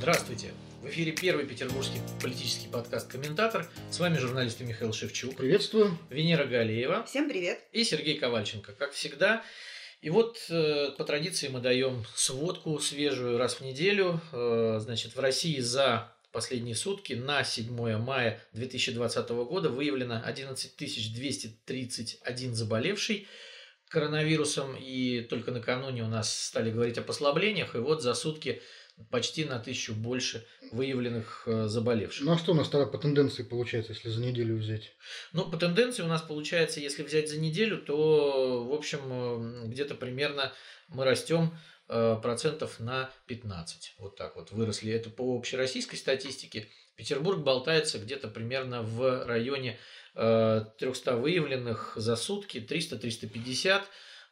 [0.00, 0.54] Здравствуйте!
[0.80, 3.70] В эфире первый петербургский политический подкаст «Комментатор».
[3.90, 5.36] С вами журналисты Михаил Шевчук.
[5.36, 5.98] Приветствую.
[6.08, 7.04] Венера Галеева.
[7.04, 7.60] Всем привет.
[7.72, 8.72] И Сергей Ковальченко.
[8.72, 9.44] Как всегда.
[10.00, 14.22] И вот э, по традиции мы даем сводку свежую раз в неделю.
[14.32, 22.54] Э, значит, в России за последние сутки на 7 мая 2020 года выявлено 11 231
[22.54, 23.28] заболевший
[23.90, 24.76] коронавирусом.
[24.80, 27.74] И только накануне у нас стали говорить о послаблениях.
[27.74, 28.62] И вот за сутки
[29.10, 32.24] почти на тысячу больше выявленных э, заболевших.
[32.24, 34.92] Ну а что у нас тогда по тенденции получается, если за неделю взять?
[35.32, 39.94] Ну, по тенденции у нас получается, если взять за неделю, то, в общем, э, где-то
[39.94, 40.52] примерно
[40.88, 41.56] мы растем
[41.88, 43.94] э, процентов на 15.
[43.98, 44.92] Вот так вот выросли.
[44.92, 46.68] Это по общероссийской статистике.
[46.96, 49.78] Петербург болтается где-то примерно в районе
[50.14, 53.82] 300 выявленных за сутки, 300-350.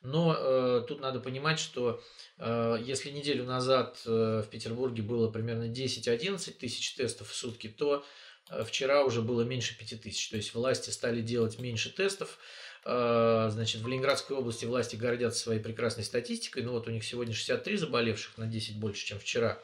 [0.02, 2.00] Но э, тут надо понимать, что
[2.38, 8.04] э, если неделю назад э, в Петербурге было примерно 10-11 тысяч тестов в сутки, то
[8.50, 10.28] э, вчера уже было меньше 5 тысяч.
[10.28, 12.38] То есть власти стали делать меньше тестов.
[12.84, 16.62] Э, значит, в Ленинградской области власти гордятся своей прекрасной статистикой.
[16.62, 19.60] Ну вот у них сегодня 63 заболевших на 10 больше, чем вчера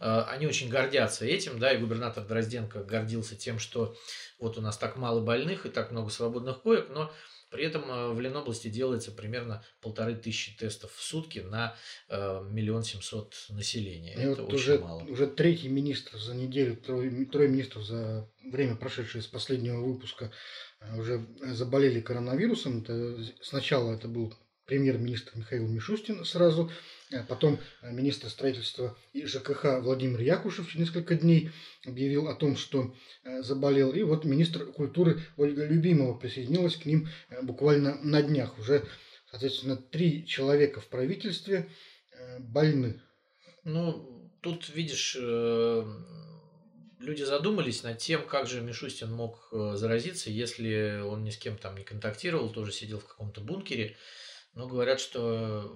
[0.00, 3.94] э, они очень гордятся этим, да, и губернатор Дрозденко гордился тем, что
[4.38, 7.12] вот у нас так мало больных и так много свободных коек, но
[7.50, 11.76] при этом э, в Ленобласти делается примерно полторы тысячи тестов в сутки на
[12.08, 14.14] э, миллион семьсот населения.
[14.14, 15.02] И Это вот очень уже, мало.
[15.04, 20.32] Уже третий министр за неделю, трое, трое министров за время, прошедшее с последнего выпуска,
[20.80, 22.82] э, уже заболели коронавирусом.
[22.82, 24.34] Это, сначала это был
[24.66, 26.70] премьер-министр Михаил Мишустин сразу,
[27.10, 31.50] э, потом э, министр строительства и ЖКХ Владимир Якушев несколько дней
[31.84, 32.94] объявил о том, что
[33.24, 33.92] э, заболел.
[33.92, 37.08] И вот министр культуры Ольга Любимова присоединилась к ним
[37.42, 38.58] буквально на днях.
[38.58, 38.84] Уже,
[39.30, 41.68] соответственно, три человека в правительстве
[42.40, 43.00] больны.
[43.62, 51.30] Ну, тут, видишь, люди задумались над тем, как же Мишустин мог заразиться, если он ни
[51.30, 53.96] с кем там не контактировал, тоже сидел в каком-то бункере.
[54.56, 55.70] Но говорят, что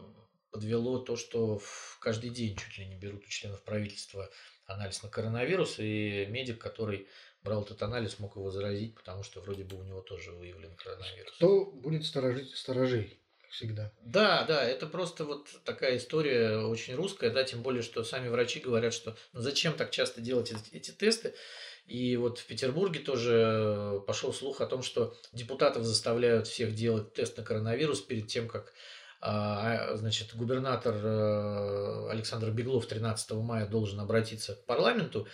[0.51, 4.29] подвело то, что в каждый день чуть ли не берут у членов правительства
[4.67, 7.07] анализ на коронавирус, и медик, который
[7.43, 11.35] брал этот анализ, мог его заразить, потому что вроде бы у него тоже выявлен коронавирус.
[11.37, 13.21] Кто будет сторожить сторожей?
[13.51, 13.93] всегда.
[14.01, 18.61] Да, да, это просто вот такая история очень русская, да, тем более, что сами врачи
[18.61, 21.35] говорят, что ну зачем так часто делать эти, эти тесты,
[21.87, 27.37] и вот в Петербурге тоже пошел слух о том, что депутатов заставляют всех делать тест
[27.37, 28.73] на коронавирус перед тем, как
[29.23, 35.29] а, а, значит, губернатор э, Александр Беглов 13 мая должен обратиться к парламенту.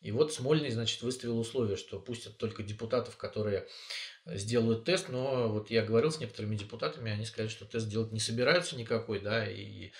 [0.00, 3.66] И вот Смольный, значит, выставил условие, что пустят только депутатов, которые
[4.26, 8.20] сделают тест, но вот я говорил с некоторыми депутатами, они сказали, что тест делать не
[8.20, 9.92] собираются никакой, да, и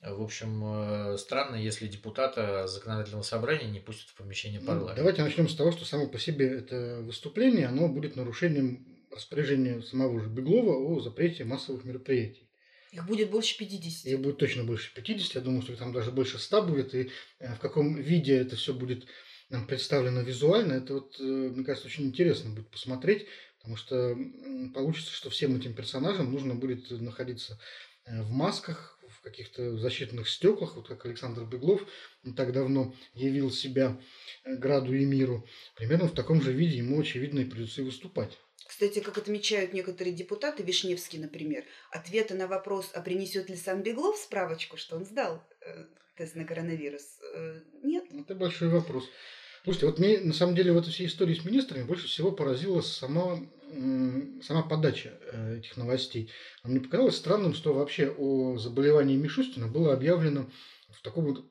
[0.00, 4.92] в общем, э, странно, если депутата законодательного собрания не пустят в помещение ну, парламента.
[4.92, 9.80] Ну, давайте начнем с того, что само по себе это выступление, оно будет нарушением распоряжения
[9.82, 12.48] самого же Беглова о запрете массовых мероприятий.
[12.92, 14.06] Их будет больше 50.
[14.06, 15.34] Их будет точно больше 50.
[15.34, 16.94] Я думаю, что там даже больше 100 будет.
[16.94, 17.10] И
[17.40, 19.04] э, в каком виде это все будет
[19.50, 23.26] нам представлено визуально, это вот, э, мне кажется, очень интересно будет посмотреть,
[23.58, 24.16] потому что
[24.74, 27.58] получится, что всем этим персонажам нужно будет находиться
[28.06, 31.82] в масках, в каких-то защитных стеклах, вот как Александр Беглов
[32.22, 34.00] не так давно явил себя
[34.44, 35.46] э, граду и миру.
[35.76, 38.38] Примерно в таком же виде ему, очевидно, и придется и выступать.
[38.66, 44.16] Кстати, как отмечают некоторые депутаты, Вишневский, например, ответы на вопрос, а принесет ли сам Беглов
[44.16, 45.84] справочку, что он сдал э,
[46.16, 48.04] тест на коронавирус, э, нет.
[48.12, 49.08] Это большой вопрос.
[49.64, 52.80] Слушайте, вот мне на самом деле в этой всей истории с министрами больше всего поразила
[52.80, 53.40] сама,
[54.42, 56.30] сама подача э, этих новостей.
[56.62, 60.50] А мне показалось странным, что вообще о заболевании Мишустина было объявлено
[60.90, 61.44] в таком вот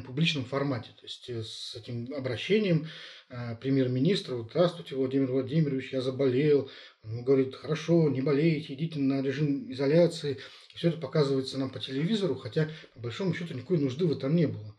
[0.00, 2.86] публичном формате, то есть э, с этим обращением
[3.28, 6.70] э, премьер-министра, здравствуйте, Владимир Владимирович, я заболел,
[7.02, 10.38] он говорит, хорошо, не болейте, идите на режим изоляции,
[10.72, 14.34] и все это показывается нам по телевизору, хотя по большому счету никакой нужды в этом
[14.34, 14.74] не было.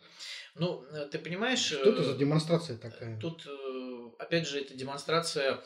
[0.55, 1.59] Ну, э, ты понимаешь...
[1.59, 3.19] Что это за демонстрация такая?
[3.19, 3.47] Тут,
[4.17, 5.61] опять же, это демонстрация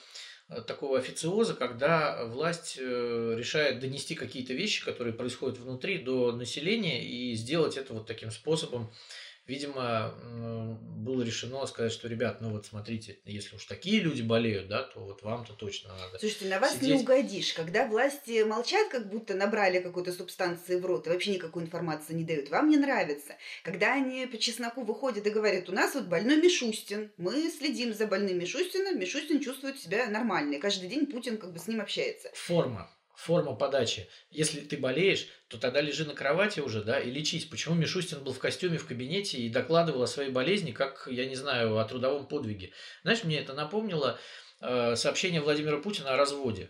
[0.66, 7.78] такого официоза, когда власть решает донести какие-то вещи, которые происходят внутри, до населения и сделать
[7.78, 8.90] это вот таким способом,
[9.48, 10.14] видимо,
[10.98, 15.00] было решено сказать, что, ребят, ну вот смотрите, если уж такие люди болеют, да, то
[15.00, 16.20] вот вам-то точно надо.
[16.20, 16.90] Слушайте, на вас сидеть...
[16.90, 21.64] не угодишь, когда власти молчат, как будто набрали какой-то субстанции в рот и вообще никакой
[21.64, 22.50] информации не дают.
[22.50, 23.36] Вам не нравится.
[23.64, 28.06] Когда они по чесноку выходят и говорят, у нас вот больной Мишустин, мы следим за
[28.06, 32.30] больным Мишустином, Мишустин чувствует себя нормально, и каждый день Путин как бы с ним общается.
[32.34, 34.08] Форма форма подачи.
[34.30, 37.46] Если ты болеешь, то тогда лежи на кровати уже, да, и лечись.
[37.46, 41.36] Почему Мишустин был в костюме в кабинете и докладывал о своей болезни, как, я не
[41.36, 42.74] знаю, о трудовом подвиге?
[43.02, 44.20] Знаешь, мне это напомнило
[44.62, 46.70] э, сообщение Владимира Путина о разводе.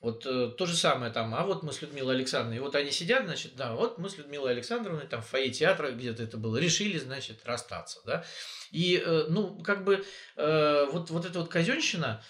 [0.00, 2.90] Вот э, то же самое там, а вот мы с Людмилой Александровной, и вот они
[2.90, 6.56] сидят, значит, да, вот мы с Людмилой Александровной там в фойе театра где-то это было,
[6.56, 8.24] решили, значит, расстаться, да.
[8.72, 10.04] И, э, ну, как бы
[10.36, 12.22] э, вот, вот эта вот казенщина,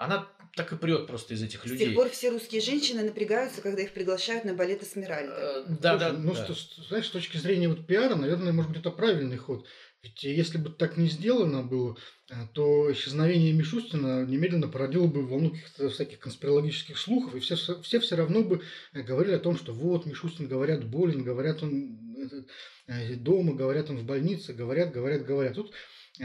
[0.00, 0.26] она
[0.56, 1.86] так и прет просто из этих С людей.
[1.86, 5.32] тех пор все русские женщины напрягаются, когда их приглашают на балет Эсмеральда.
[5.36, 6.44] Э, Да, да, Слушай, ну, да.
[6.44, 9.66] что, с- знаешь, с точки зрения вот пиара, наверное, может быть, это правильный ход.
[10.02, 11.96] Ведь если бы так не сделано было,
[12.30, 18.00] э, то исчезновение Мишустина немедленно породило бы волну каких-то всяких конспирологических слухов, и все, все
[18.00, 18.62] все равно бы
[18.94, 21.98] э, говорили о том, что вот Мишустин, говорят, болен, говорят, он
[22.88, 25.54] э, дома, говорят, он в больнице, говорят, говорят, говорят.
[25.54, 25.74] Тут, э,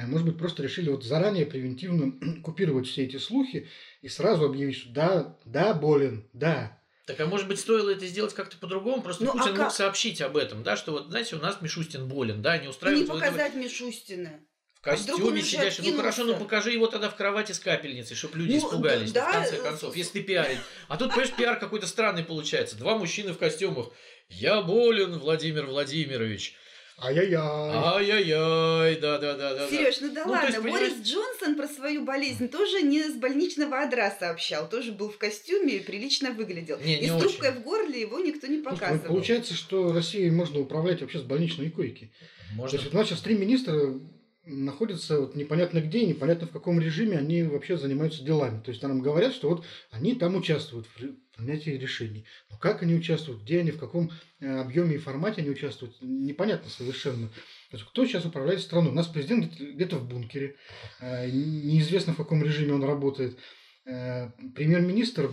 [0.04, 3.70] может быть, просто решили вот заранее превентивно купировать все эти слухи
[4.02, 8.34] и сразу объявить, что да, да, болен, да, Так, а может быть, стоило это сделать
[8.34, 9.02] как-то по-другому?
[9.02, 9.72] Просто Ну, а Путин мог как?
[9.72, 12.70] сообщить об этом, да, что вот, знаете, у нас Мишустин болен, да, не И не
[12.70, 14.40] устраивает вот этого- показать Мишустина.
[14.82, 15.92] в а костюме уже сидящий.
[15.92, 19.30] Ну хорошо, ну покажи его тогда в кровати с капельницей, чтобы люди Ну, испугались, да,
[19.30, 20.60] в конце э, концов, если ты пиарить.
[20.88, 22.76] А тут, понимаешь, пиар какой-то странный получается.
[22.78, 23.90] Два мужчины в костюмах.
[24.30, 26.56] Я болен, Владимир Владимирович.
[26.98, 27.40] Ай-яй-яй.
[27.40, 29.68] Ай-яй-яй, да-да-да.
[29.70, 33.04] Сереж, ну да Ну, то ладно, есть, понимаешь- Борис Джонсон про свою болезнь тоже не
[33.04, 36.80] с больничного адра сообщал, тоже был в костюме и прилично выглядел.
[36.80, 37.60] Не, и не с трубкой очень.
[37.60, 39.08] в горле его никто не Слушай, показывал.
[39.10, 42.12] Получается, что Россией можно управлять вообще с больничной койки.
[42.52, 42.76] То Можно.
[42.76, 44.00] есть вот у нас сейчас три министра
[44.46, 48.62] находятся вот непонятно где, непонятно в каком режиме они вообще занимаются делами.
[48.62, 51.00] То есть нам говорят, что вот они там участвуют в
[51.36, 52.26] принятии решений.
[52.50, 56.70] Но как они участвуют, где они, в каком э, объеме и формате они участвуют, непонятно
[56.70, 57.30] совершенно.
[57.72, 58.92] Кто сейчас управляет страной?
[58.92, 60.56] У нас президент где-то- в бункере,
[61.00, 63.38] э, неизвестно в каком режиме он работает.
[63.86, 65.32] Э, Премьер-министр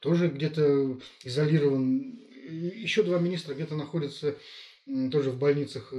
[0.00, 2.18] тоже где-то изолирован.
[2.48, 4.36] Еще два министра где-то находятся
[5.10, 5.92] тоже в больницах.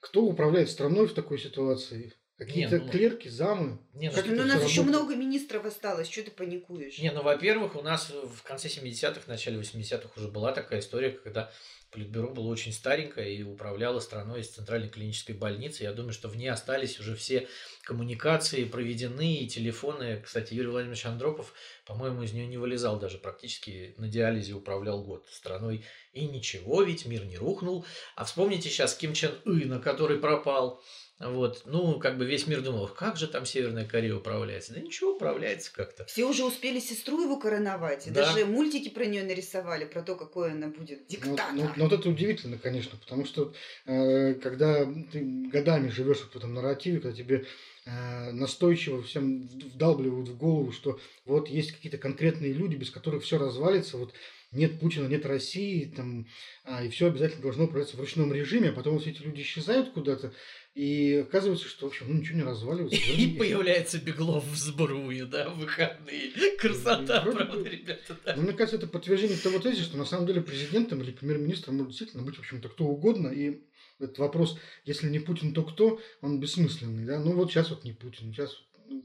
[0.00, 2.12] Кто управляет страной в такой ситуации?
[2.38, 3.78] Какие-то Не, ну- клерки, замы?
[3.94, 6.98] Не, ну, Как Ну, это у нас еще много министров осталось, что ты паникуешь?
[6.98, 11.50] Не, ну, во-первых, у нас в конце 70-х, начале 80-х уже была такая история, когда
[11.90, 15.84] Политбюро было очень старенькое и управляло страной из центральной клинической больницы.
[15.84, 17.48] Я думаю, что в ней остались уже все
[17.82, 20.20] коммуникации проведены, и телефоны.
[20.22, 21.54] Кстати, Юрий Владимирович Андропов,
[21.86, 25.82] по-моему, из нее не вылезал даже практически на диализе управлял год страной.
[26.12, 27.86] И ничего, ведь мир не рухнул.
[28.16, 30.82] А вспомните сейчас Ким Чен Ына, который пропал.
[31.20, 34.74] Вот, ну, как бы весь мир думал, как же там Северная Корея управляется?
[34.74, 36.04] Да ничего, управляется как-то.
[36.04, 38.06] Все уже успели сестру его короновать.
[38.06, 38.24] и Да.
[38.24, 41.52] Даже мультики про нее нарисовали, про то, какой она будет Ну, диктатор.
[41.54, 43.52] ну, ну, вот это удивительно, конечно, потому что
[43.86, 45.20] э, когда ты
[45.50, 47.46] годами живешь в этом нарративе, когда тебе
[47.84, 53.24] э, настойчиво всем вд- вдалбливают в голову, что вот есть какие-то конкретные люди, без которых
[53.24, 54.14] все развалится, вот
[54.52, 56.26] нет Путина, нет России, там,
[56.64, 59.90] а, и все обязательно должно управляться в ручном режиме, а потом все эти люди исчезают
[59.92, 60.32] куда-то,
[60.78, 62.96] и оказывается, что, в общем, ну, ничего не разваливается.
[63.12, 66.30] И появляется Беглов в сбруе, да, в выходные.
[66.56, 68.36] Красота, Вроде правда, бы- ребята, да.
[68.36, 71.88] Но мне кажется, это подтверждение того тезиса, что на самом деле президентом или премьер-министром может
[71.90, 73.26] действительно быть, в общем-то, кто угодно.
[73.26, 73.60] И
[73.98, 77.04] этот вопрос, если не Путин, то кто, он бессмысленный.
[77.04, 77.18] Да?
[77.18, 79.04] Ну вот сейчас вот не Путин, сейчас ну,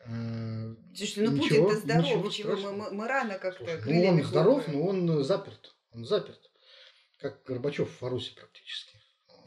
[0.00, 4.22] э, Слушайте, ну ничего- Путин-то здоров, чего мы, мы- мы рано как-то слушай, ну он
[4.22, 5.74] здоров, но он заперт.
[5.92, 6.50] Он заперт.
[7.20, 8.95] Как Горбачев в Фарусе практически.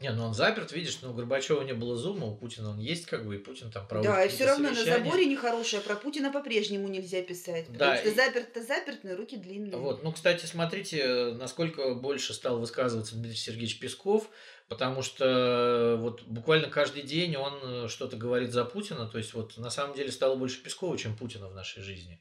[0.00, 3.04] Не, ну он заперт, видишь, но у Горбачева не было зума, у Путина он есть,
[3.06, 5.04] как бы, и Путин там проводит Да, и все равно на совещания.
[5.04, 7.66] заборе нехорошее, про Путина по-прежнему нельзя писать.
[7.68, 9.76] Да, Потому что и- заперт-то заперт, но руки длинные.
[9.76, 14.30] Вот, ну, кстати, смотрите, насколько больше стал высказываться Дмитрий Сергеевич Песков,
[14.68, 19.58] потому что вот буквально каждый день он э, что-то говорит за Путина, то есть вот
[19.58, 22.20] на самом деле стало больше Пескова, чем Путина в нашей жизни.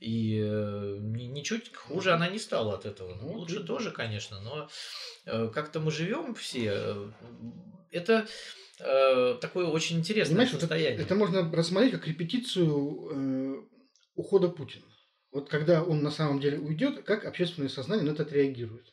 [0.00, 3.14] И э, ни- ничуть хуже она не стала от этого.
[3.16, 4.68] Ну, лучше тоже, конечно, но
[5.26, 6.72] э, как-то мы живем все.
[6.74, 7.10] э,
[7.90, 8.26] Это
[8.78, 11.02] э, такое очень интересное Понимаешь, вот это, состояние.
[11.02, 13.62] это можно рассмотреть как репетицию э,
[14.14, 14.86] ухода Путина.
[15.32, 18.86] Вот когда он на самом деле уйдет, как общественное сознание на это отреагирует.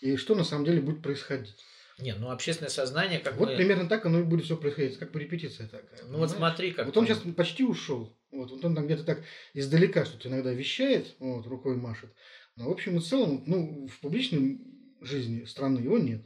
[0.00, 1.54] И что на самом деле будет происходить.
[1.98, 5.12] Не, ну общественное сознание, как вот мы- примерно так оно и будет все происходить, как
[5.12, 6.00] бы репетиция такая.
[6.04, 6.30] Ну вот понимаешь?
[6.32, 8.16] смотри, как Вот он сейчас почти ушел.
[8.34, 9.22] Вот, вот он там где-то так
[9.52, 12.10] издалека что-то иногда вещает, вот, рукой машет.
[12.56, 14.60] Но в общем и целом, ну, в публичной
[15.00, 16.22] жизни страны его нет.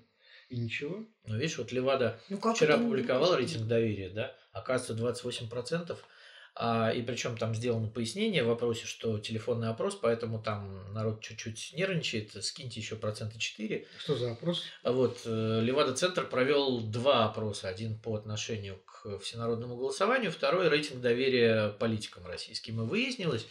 [0.48, 1.06] И ничего.
[1.26, 5.98] Ну, видишь, вот Левада Ну, вчера это опубликовал рейтинг доверия, да, оказывается 28%,
[6.60, 11.72] а, и причем там сделано пояснение в вопросе, что телефонный опрос, поэтому там народ чуть-чуть
[11.76, 13.86] нервничает, скиньте еще процента 4.
[13.98, 14.64] Что за опрос?
[14.82, 21.00] А вот э, Левада-центр провел два опроса, один по отношению к всенародному голосованию, второй рейтинг
[21.00, 22.82] доверия политикам российским.
[22.82, 23.46] И выяснилось,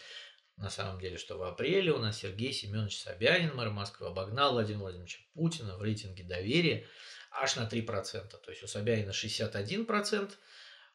[0.57, 4.81] на самом деле, что в апреле у нас Сергей Семенович Собянин, мэр Москвы, обогнал Владимира
[4.81, 6.85] Владимировича Путина в рейтинге доверия
[7.31, 7.83] аж на 3%.
[7.83, 10.31] То есть у Собянина 61%,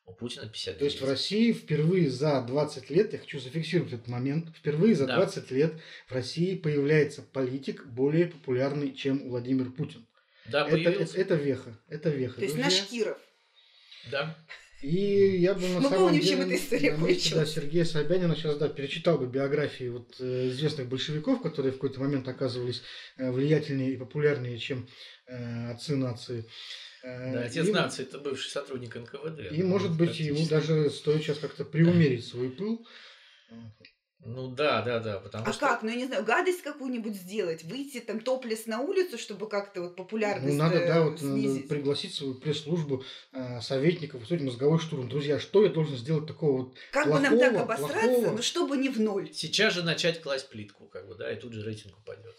[0.04, 0.74] у Путина 59%.
[0.74, 5.06] То есть в России впервые за 20 лет, я хочу зафиксировать этот момент, впервые за
[5.06, 5.16] Да.
[5.16, 5.74] 20 лет
[6.08, 10.06] в России появляется политик более популярный, чем Владимир Путин.
[10.46, 11.18] Да, Это, появился.
[11.18, 11.78] это, это веха.
[11.88, 12.34] Это веха.
[12.36, 13.18] То есть наш Киров.
[14.10, 14.36] Да.
[14.82, 17.54] И я бы на Мы самом помним, деле чем эта история месте, да, кончилась.
[17.54, 22.26] Сергея Собянина сейчас да, перечитал бы биографии вот, э, известных большевиков, которые в какой-то момент
[22.26, 22.82] оказывались
[23.16, 24.88] э, влиятельнее и популярнее, чем
[25.28, 26.44] э, отцы нации.
[27.04, 29.52] Да, отец и- нации это бывший сотрудник НКВД.
[29.52, 32.84] И, ну, может быть, ему даже стоит сейчас как-то преумерить свой пыл.
[34.24, 35.66] Ну да, да, да, потому А что...
[35.66, 35.82] как?
[35.82, 39.96] Ну, я не знаю, гадость какую-нибудь сделать, выйти там топлес на улицу, чтобы как-то вот
[39.96, 41.68] популярность Ну, надо, э, да, вот надо снизить.
[41.68, 43.02] пригласить свою пресс-службу
[43.32, 45.08] э, советников, устроить мозговой штурм.
[45.08, 48.36] Друзья, что я должен сделать такого вот Как бы нам так плохого, обосраться, плохого.
[48.36, 49.30] ну чтобы не в ноль.
[49.34, 52.36] Сейчас же начать класть плитку, как бы, да, и тут же рейтинг упадет.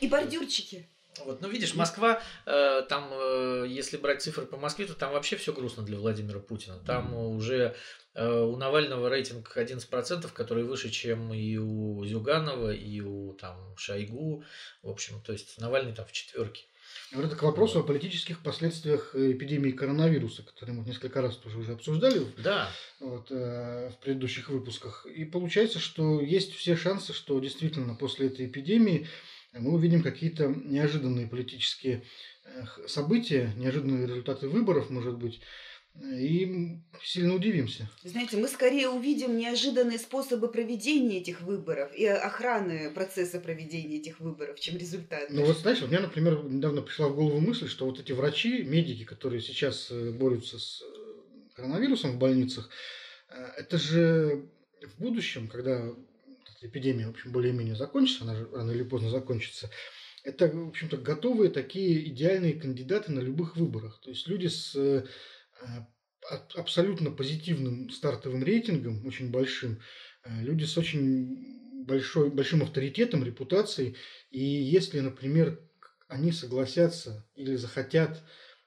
[0.00, 0.86] И бордюрчики.
[1.24, 5.36] Вот, ну видишь, Москва, э, там, э, если брать цифры по Москве, то там вообще
[5.36, 6.78] все грустно для Владимира Путина.
[6.86, 7.74] Там уже
[8.14, 14.44] э, у Навального рейтинг 11%, который выше, чем и у Зюганова, и у там Шойгу.
[14.82, 16.64] В общем, то есть Навальный там в четверке.
[17.12, 21.72] Вот это к вопросу о политических последствиях эпидемии коронавируса, которые мы несколько раз тоже уже
[21.72, 22.68] обсуждали Да,
[23.00, 25.06] вот, э, в предыдущих выпусках.
[25.06, 29.08] И получается, что есть все шансы, что действительно после этой эпидемии
[29.58, 32.02] мы увидим какие-то неожиданные политические
[32.44, 35.40] э, события, неожиданные результаты выборов, может быть,
[36.02, 37.88] и сильно удивимся.
[38.04, 44.60] Знаете, мы скорее увидим неожиданные способы проведения этих выборов и охраны процесса проведения этих выборов,
[44.60, 45.32] чем результаты.
[45.32, 48.62] Ну вот знаешь, у меня, например, недавно пришла в голову мысль, что вот эти врачи,
[48.62, 52.68] медики, которые сейчас э, борются с э, коронавирусом в больницах,
[53.58, 54.46] это же
[54.82, 55.92] в будущем, когда
[56.66, 59.70] эпидемия, в общем, более-менее закончится, она же рано или поздно закончится,
[60.24, 64.00] это, в общем-то, готовые такие идеальные кандидаты на любых выборах.
[64.02, 65.06] То есть люди с э,
[66.30, 69.80] а- абсолютно позитивным стартовым рейтингом, очень большим,
[70.24, 73.96] э, люди с очень большой, большим авторитетом, репутацией.
[74.30, 75.60] И если, например,
[76.08, 78.22] они согласятся или захотят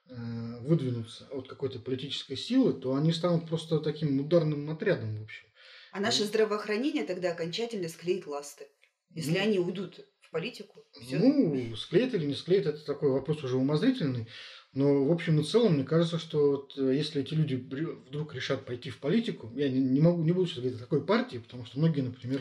[0.08, 0.14] э,
[0.60, 5.46] выдвинуться от какой-то политической силы, то они станут просто таким ударным отрядом, в общем.
[5.92, 8.66] А наше здравоохранение тогда окончательно склеит ласты.
[9.14, 9.42] Если Ну.
[9.42, 11.18] они уйдут в политику, всё.
[11.18, 14.28] Ну, склеит или не склеит, это такой вопрос уже умозрительный.
[14.72, 18.64] Но, в общем и целом, мне кажется, что вот, э, если эти люди вдруг решат
[18.64, 21.64] пойти в политику, я не, не могу, не буду сейчас говорить о какой партии, потому
[21.66, 22.40] что многие, например,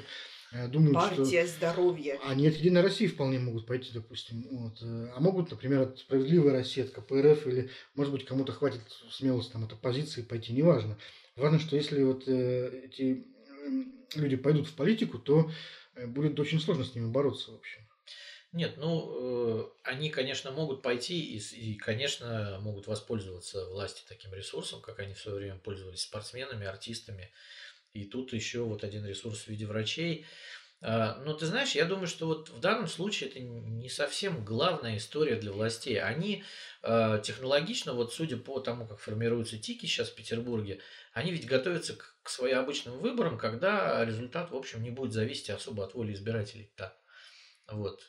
[0.52, 2.20] э, думают, что партия здоровья.
[2.24, 4.46] они от Единой России вполне могут пойти, допустим.
[4.52, 4.78] Вот.
[4.84, 9.54] э, А могут, например, от Справедливой России, от КПРФ, или, может быть, кому-то хватит смелости
[9.54, 11.00] там, от оппозиции пойти, неважно.
[11.36, 13.26] Важно, что если вот э, эти
[14.16, 15.52] люди пойдут в политику, то
[15.96, 17.82] э, будет очень сложно с ними бороться, в общем.
[18.52, 24.82] Нет, ну, э, они, конечно, могут пойти и, и, конечно, могут воспользоваться власти таким ресурсом,
[24.82, 27.32] как они в свое время пользовались спортсменами, артистами.
[27.94, 30.26] И тут еще вот один ресурс в виде врачей.
[30.82, 34.98] А, Но ты знаешь, я думаю, что вот в данном случае это не совсем главная
[34.98, 36.00] история для властей.
[36.00, 36.44] Они
[36.84, 40.80] э, технологично, вот судя по тому, как формируются тики сейчас в Петербурге,
[41.20, 45.50] они ведь готовятся к, к своим обычным выборам, когда результат, в общем, не будет зависеть
[45.50, 46.72] особо от воли избирателей.
[46.78, 46.96] Да.
[47.68, 48.02] Вот.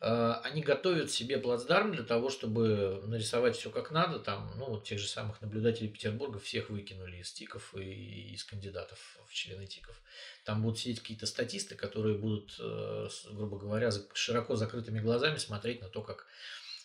[0.00, 4.18] Э, Они готовят себе плацдарм для того, чтобы нарисовать все как надо.
[4.18, 8.98] Там, ну, вот тех же самых наблюдателей Петербурга всех выкинули из тиков и из кандидатов
[9.26, 9.98] в члены тиков.
[10.44, 15.88] Там будут сидеть какие-то статисты, которые будут, э, грубо говоря, широко закрытыми глазами смотреть на
[15.88, 16.26] то, как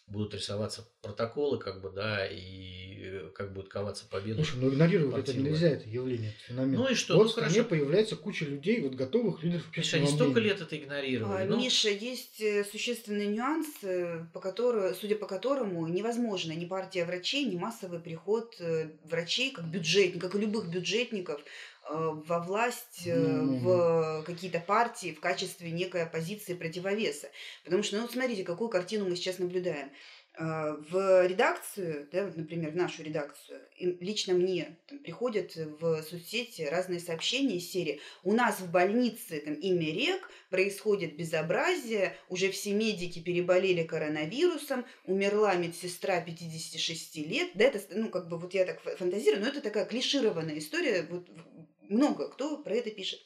[0.08, 4.44] будут рисоваться протоколы, как бы, да, и э, как будет коваться победа.
[4.44, 6.76] Слушай, ну игнорировать это нельзя, это явление, это феномен.
[6.76, 7.16] Ну и что?
[7.16, 7.70] Вот Ну, в стране хорошо.
[7.70, 11.44] появляется куча людей, вот готовых лидеров Миша, они столько лет это игнорировали.
[11.44, 13.68] А, ну, Миша, есть э, существенный нюанс,
[14.34, 19.66] по которому, судя по которому невозможно ни партия врачей, ни массовый приход э, врачей, как
[19.66, 21.42] бюджетников, как и любых бюджетников,
[21.90, 23.60] во власть, э, Мгм.
[23.60, 27.30] в какие-то партии в качестве некой оппозиции противовеса.
[27.64, 29.92] Потому что, ну вот смотрите, какую картину мы сейчас наблюдаем.
[30.38, 36.64] Э, В редакцию, да, вот, например, в нашу редакцию, лично мне там, приходят в соцсети
[36.64, 42.74] разные сообщения из серии «У нас в больнице там, имя рек, происходит безобразие, уже все
[42.74, 47.52] медики переболели коронавирусом, умерла медсестра 56 лет».
[47.54, 51.30] Да, это, ну, как бы вот я так фантазирую, но это такая клишированная история, вот
[51.90, 53.20] много кто про это пишет.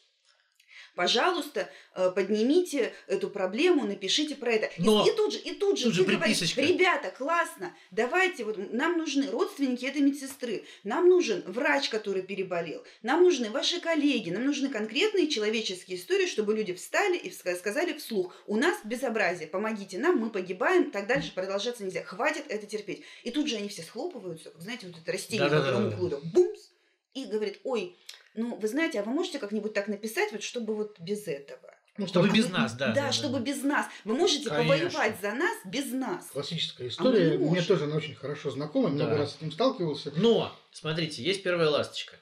[0.96, 4.66] Пожалуйста, э, поднимите эту проблему, напишите про это.
[4.78, 8.58] И- Но и, тут же, и тут же тут же говоришь, ребята, классно, давайте, вот
[8.74, 14.46] нам нужны родственники этой медсестры, нам нужен врач, который переболел, нам нужны ваши коллеги, нам
[14.46, 20.18] нужны конкретные человеческие истории, чтобы люди встали и сказали вслух, у нас безобразие, помогите нам,
[20.18, 23.04] мы погибаем, так дальше продолжаться нельзя, хватит это терпеть.
[23.24, 25.72] И тут же они все схлопываются, знаете, вот это растение, Да-да-да-да.
[25.72, 26.72] которому клюдо, бумс,
[27.14, 27.96] и говорит, ой,
[28.36, 31.74] ну, вы знаете, а вы можете как-нибудь так написать, вот чтобы вот без этого?
[31.98, 32.94] Ну, Чтобы А без вы- нас, да.
[32.94, 33.86] Да, чтобы без нас.
[34.06, 34.64] Вы можете Конечно.
[34.64, 36.28] повоевать за нас без нас.
[36.32, 37.38] Классическая А история.
[37.38, 38.88] не Мне тоже она очень хорошо знакома.
[38.88, 39.18] Много Да.
[39.18, 40.14] раз с этим сталкивался.
[40.16, 42.16] Но, смотрите, есть первая ласточка.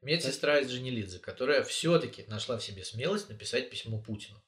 [0.00, 4.40] Медсестра из Дженилидзе, которая все-таки нашла в себе смелость написать письмо Путину.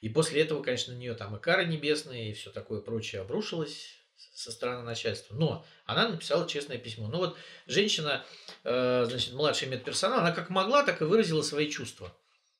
[0.00, 3.96] И после этого, конечно, на нее там и кара небесная, и все такое прочее обрушилось
[4.34, 5.34] со стороны начальства.
[5.34, 7.08] Но она написала честное письмо.
[7.08, 7.36] Ну вот
[7.66, 8.24] женщина,
[8.64, 12.14] э, значит, младший медперсонал, она как могла, так и выразила свои чувства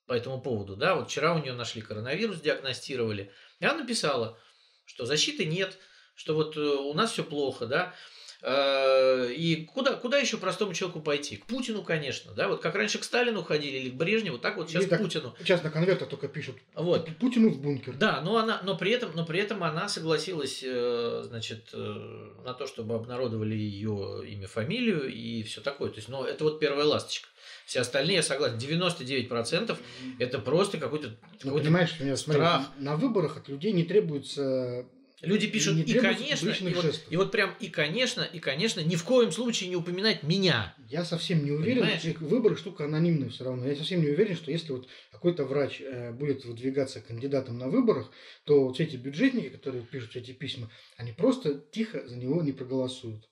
[0.06, 0.76] по этому поводу.
[0.76, 3.32] Да, вот вчера у нее нашли коронавирус, диагностировали.
[3.60, 4.38] И она написала,
[4.84, 5.78] что защиты нет,
[6.14, 7.94] что вот э, у нас все плохо, да.
[8.42, 11.36] Э, И куда, куда еще простому человеку пойти?
[11.36, 14.68] К Путину, конечно, да, вот как раньше к Сталину ходили или к Брежневу, так вот
[14.70, 15.34] сейчас Или к так- Путину.
[15.40, 17.08] Сейчас на конвертах только пишут Вот.
[17.18, 17.94] Путину в бункер.
[17.94, 22.54] Да, но она, но при этом, но при этом она согласилась, э, значит, э, на
[22.54, 25.90] то, чтобы обнародовали ее имя, фамилию и все такое.
[25.90, 27.28] То есть, ну, это вот первая ласточка.
[27.66, 29.78] Все остальные, я согласен, 99%
[30.18, 32.42] это просто какой-то, Ну, какой-то понимаешь, меня, смотри,
[32.78, 34.86] на выборах от людей не требуется
[35.22, 37.12] Люди пишут, и требуется конечно, и вот, жестов.
[37.12, 40.74] и вот прям, и конечно, и конечно, ни в коем случае не упоминать меня.
[40.88, 42.00] Я совсем не уверен, Понимаешь?
[42.00, 43.66] что выборы штука анонимная все равно.
[43.66, 48.10] Я совсем не уверен, что если вот какой-то врач э, будет выдвигаться кандидатом на выборах,
[48.44, 53.28] то вот эти бюджетники, которые пишут эти письма, они просто тихо за него не проголосуют.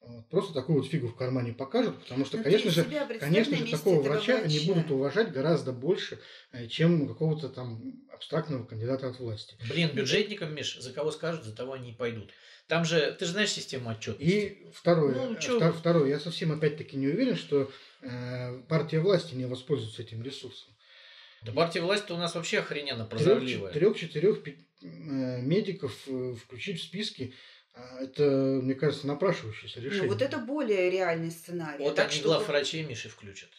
[0.00, 2.84] Вот, Просто такую вот фигу в кармане покажут, потому что, Но конечно же,
[3.20, 4.72] конечно же, такого этого врача они врача.
[4.72, 6.18] будут уважать гораздо больше,
[6.52, 9.56] э, чем какого-то там абстрактного кандидата от власти.
[9.68, 12.30] Блин, бюджетникам, Миш, за кого скажут, за того они и пойдут.
[12.68, 14.22] Там же, ты же знаешь систему отчетности.
[14.30, 17.70] И второе, Ну, э, втор- второе, я совсем опять-таки не уверен, что
[18.02, 20.72] э, партия власти не воспользуется этим ресурсом.
[21.42, 23.72] Да партия власти у нас вообще охрененно прозорливая.
[23.72, 24.42] Трех-четырех
[24.80, 27.57] медиков э, включить в списки, а,
[28.00, 30.04] это, мне кажется, напрашивающееся решение.
[30.04, 31.84] Ну, вот это более реальный сценарий.
[31.84, 33.50] Вот так они что глав вот- врачей Миши включат.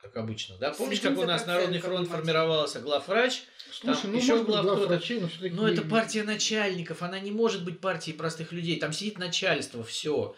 [0.00, 0.70] Как обычно, да?
[0.72, 3.42] Помнишь, как у нас Народный фронт формировался главврач?
[3.72, 4.94] Слушай, там ну, еще может быть, глав кто-то.
[4.94, 5.54] но все-таки...
[5.54, 8.78] Но это партия начальников, она не может быть партией простых людей.
[8.78, 10.36] Там сидит начальство, все.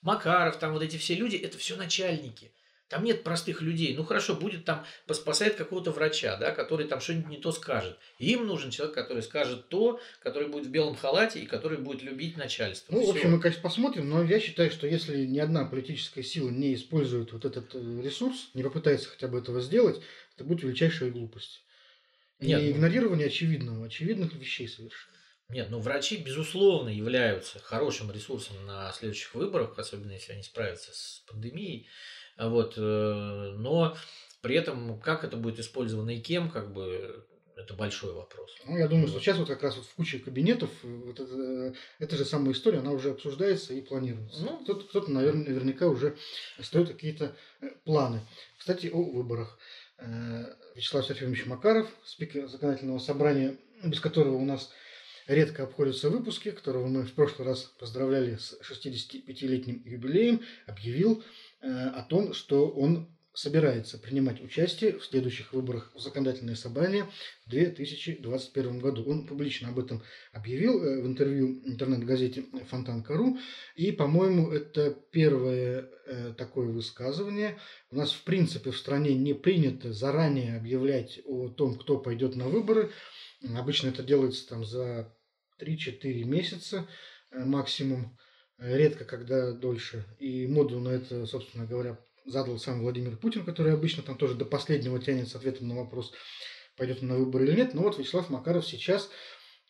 [0.00, 2.52] Макаров, там вот эти все люди, это все начальники.
[2.90, 3.94] Там нет простых людей.
[3.96, 7.96] Ну хорошо, будет там, поспасает какого-то врача, да, который там что-нибудь не то скажет.
[8.18, 12.36] Им нужен человек, который скажет то, который будет в белом халате и который будет любить
[12.36, 12.92] начальство.
[12.92, 13.12] Ну, в Всё.
[13.12, 17.32] общем, мы, конечно, посмотрим, но я считаю, что если ни одна политическая сила не использует
[17.32, 20.02] вот этот э, ресурс, не попытается хотя бы этого сделать,
[20.34, 21.62] это будет величайшая глупость.
[22.40, 25.16] И Нет, ну- игнорирование очевидного, очевидных вещей совершенно.
[25.48, 31.22] Нет, ну врачи, безусловно, являются хорошим ресурсом на следующих выборах, особенно если они справятся с
[31.28, 31.86] пандемией.
[32.40, 33.94] А Вот, э, но
[34.40, 38.56] при этом, как это будет использовано и кем, как бы, это большой вопрос.
[38.66, 41.34] Ну, я думаю, что сейчас вот как раз вот в куче кабинетов э, вот это,
[41.34, 44.42] э, эта же самая история, она уже обсуждается и планируется.
[44.42, 44.56] Ну.
[44.64, 46.16] кто-то, кто-то, наверное, наверняка уже
[46.62, 47.36] строит какие-то
[47.84, 48.22] планы.
[48.58, 49.58] Кстати, о выборах.
[50.74, 54.70] Вячеслав Серафимович Макаров, спикер законодательного собрания, без которого у нас
[55.26, 61.22] редко обходятся выпуски, которого мы в прошлый раз поздравляли с 65-летним юбилеем, объявил
[61.62, 67.06] о том, что он собирается принимать участие в следующих выборах в законодательное собрание
[67.46, 69.04] в 2021 году.
[69.08, 73.38] Он публично об этом объявил э, в интервью интернет-газете Фонтанка.ру.
[73.76, 77.58] И, по-моему, это первое э, такое высказывание.
[77.90, 82.48] У нас, в принципе, в стране не принято заранее объявлять о том, кто пойдет на
[82.48, 82.90] выборы.
[83.56, 85.14] Обычно это делается там за
[85.60, 86.88] 3-4 месяца
[87.30, 88.18] э, максимум.
[88.60, 90.04] Редко, когда дольше.
[90.18, 94.44] И моду на это, собственно говоря, задал сам Владимир Путин, который обычно там тоже до
[94.44, 96.12] последнего тянет с ответом на вопрос,
[96.76, 97.72] пойдет он на выборы или нет.
[97.72, 99.08] Но вот Вячеслав Макаров сейчас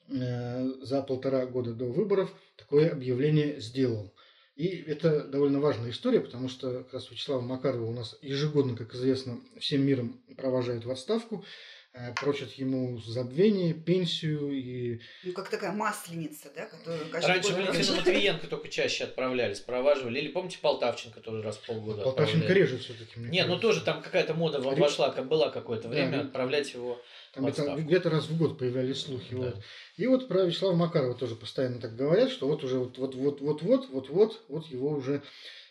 [0.09, 4.12] э, за полтора года до выборов такое объявление сделал.
[4.57, 8.92] И это довольно важная история, потому что как раз Вячеслава Макарова у нас ежегодно, как
[8.94, 11.44] известно, всем миром провожают в отставку,
[11.92, 15.00] Э, прочат ему забвение, пенсию и...
[15.24, 16.66] Ну, как такая масленица, да?
[16.66, 20.20] Которую Раньше Валентина Матвиенко только чаще отправляли, спроваживали.
[20.20, 22.70] Или, помните, Полтавченко тоже раз в полгода а Полтавченко отправляли.
[22.70, 23.48] реже все таки Нет, ну кажется.
[23.48, 27.00] ну тоже там какая-то мода вошла, как была какое-то время да, отправлять его
[27.33, 29.33] там это, где-то раз в год появлялись слухи.
[29.33, 29.38] Да.
[29.38, 29.57] Вот.
[29.96, 33.40] И вот про Вячеслава Макарова тоже постоянно так говорят, что вот уже вот вот вот
[33.40, 33.62] вот
[34.11, 35.22] вот вот его уже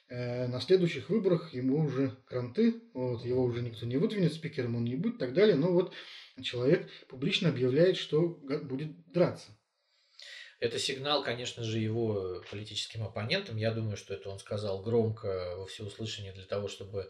[0.10, 4.95] на следующих выборах ему уже кранты, вот, его уже никто не выдвинет, спикером он не
[4.95, 5.56] будет и так далее.
[5.56, 5.93] Но вот
[6.41, 9.56] человек публично объявляет, что будет драться.
[10.60, 13.56] Это сигнал, конечно же, его политическим оппонентам.
[13.56, 17.10] Я думаю, что это он сказал громко во всеуслышание для того, чтобы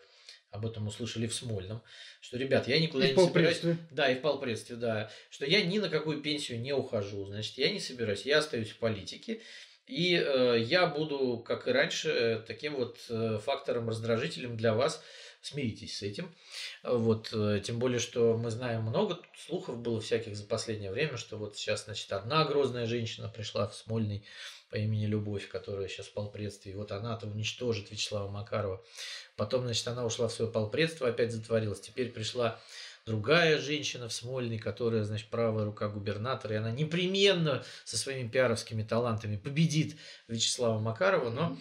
[0.51, 1.81] об этом услышали в Смольном,
[2.21, 3.61] что, ребят, я никуда И не собираюсь.
[3.91, 5.11] Да, и в полпредстве, да.
[5.29, 7.25] Что я ни на какую пенсию не ухожу.
[7.25, 9.41] Значит, я не собираюсь, я остаюсь в политике.
[9.89, 15.03] И э, я буду, как и раньше, таким вот э, фактором раздражителем для вас.
[15.41, 16.31] Смиритесь с этим.
[16.83, 21.37] Вот, э, тем более, что мы знаем много слухов было всяких за последнее время, что
[21.37, 24.23] вот сейчас, значит, одна грозная женщина пришла в Смольный
[24.69, 28.85] по имени Любовь, которая сейчас в полпредстве, и вот она-то уничтожит Вячеслава Макарова.
[29.37, 31.81] Потом, значит, она ушла в свое полпредство, опять затворилась.
[31.81, 32.59] Теперь пришла
[33.13, 38.83] другая женщина в Смольный, которая, значит, правая рука губернатора, и она непременно со своими пиаровскими
[38.83, 41.57] талантами победит Вячеслава Макарова, но...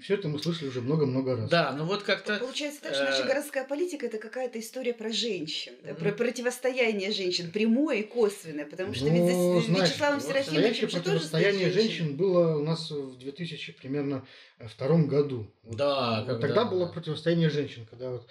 [0.00, 1.50] Все это мы слышали уже много-много раз.
[1.50, 2.38] Да, ну вот как-то...
[2.38, 5.98] Получается так, что наша э, городская политика это какая-то история про женщин, да, Мгм.
[5.98, 10.88] про противостояние женщин, прямое и косвенное, потому что ведь Ну, за с знаешь, Вячеславом Серафимовичем
[10.88, 14.24] же противостояние женщин было у нас в 2000 примерно
[14.60, 15.50] э, втором году.
[15.64, 18.28] Да, Вот когда- Тогда было противостояние женщин, когда вот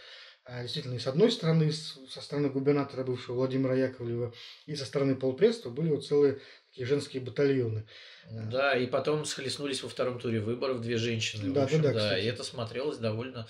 [0.49, 4.33] действительно и с одной стороны, со стороны губернатора бывшего Владимира Яковлева,
[4.65, 7.85] и со стороны полпредства были вот целые такие женские батальоны.
[8.31, 11.49] Да, и потом схлестнулись во втором туре выборов две женщины.
[11.49, 12.23] в Да, да, общем, да, да, кстати.
[12.23, 13.47] и это смотрелось довольно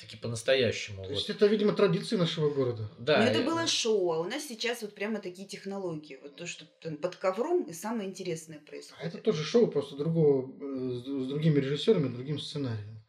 [0.00, 1.02] таки по-настоящему.
[1.02, 1.16] То вот.
[1.16, 2.90] есть это, видимо, традиции нашего города.
[2.98, 6.18] Да, Но это и- было шоу, а у нас сейчас вот прямо такие технологии.
[6.22, 6.66] Вот то, что
[7.00, 9.04] под ковром, и самое интересное А происходит.
[9.06, 13.02] это тоже шоу, просто другого, э, с другими режиссерами, другим сценарием.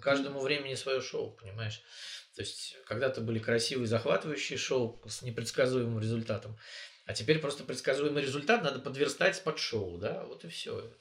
[0.00, 1.82] Каждому времени свое шоу, понимаешь?
[2.36, 6.56] То есть когда-то были красивые, захватывающие шоу с непредсказуемым результатом.
[7.06, 10.24] А теперь просто предсказуемый результат надо подверстать под шоу, да?
[10.24, 10.92] Вот и все.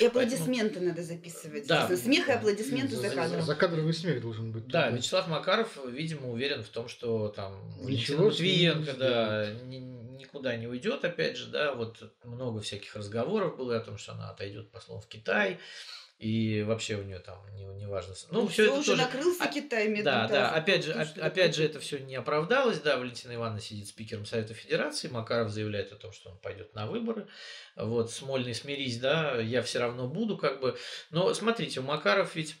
[0.00, 1.66] И аплодисменты надо записывать.
[1.66, 1.94] Да.
[1.96, 3.42] Смех и аплодисменты За- за за- кадром.
[3.42, 4.66] Закадровый смех должен быть.
[4.66, 4.96] Да, тогда.
[4.96, 9.76] Вячеслав Макаров, видимо, уверен в том, что там Ничего Матвиенко, да, ни-
[10.16, 14.30] никуда не уйдет, опять же, да, вот много всяких разговоров было о том, что она
[14.30, 15.58] отойдет послом в Китай,
[16.18, 18.14] и вообще у нее там не, не важно.
[18.30, 19.02] Ну, все всё это уже тоже...
[19.02, 21.66] накрылся а- Китай Да, да, опять же, Ну, опять же, такое?
[21.68, 26.12] это все не оправдалось, да, Валентина Ивановна сидит спикером Совета Федерации, Макаров заявляет о том,
[26.12, 27.28] что он пойдет на выборы,
[27.76, 30.78] вот, Смольный, смирись, да, я все равно буду, как бы,
[31.10, 32.56] но смотрите, у Макаров ведь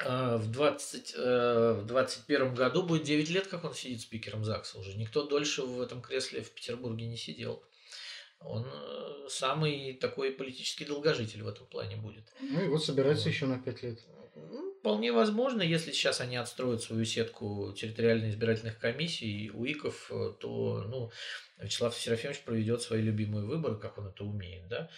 [0.00, 4.78] э, в, 20, э, в 21 году будет 9 лет, как он сидит спикером ЗАГСа
[4.78, 4.94] уже.
[4.94, 7.64] Никто дольше в этом кресле в Петербурге не сидел.
[8.44, 12.24] Он э, самый такой политический долгожитель в этом плане будет.
[12.40, 14.00] Ну и вот собирается еще на пять лет.
[14.36, 20.84] Ну, Вполне возможно, если сейчас они отстроят свою сетку территориальных избирательных комиссий, УИКов, э, то
[20.88, 21.10] ну,
[21.58, 24.90] Вячеслав Серафимович проведет свои любимые выборы, как он это умеет, да,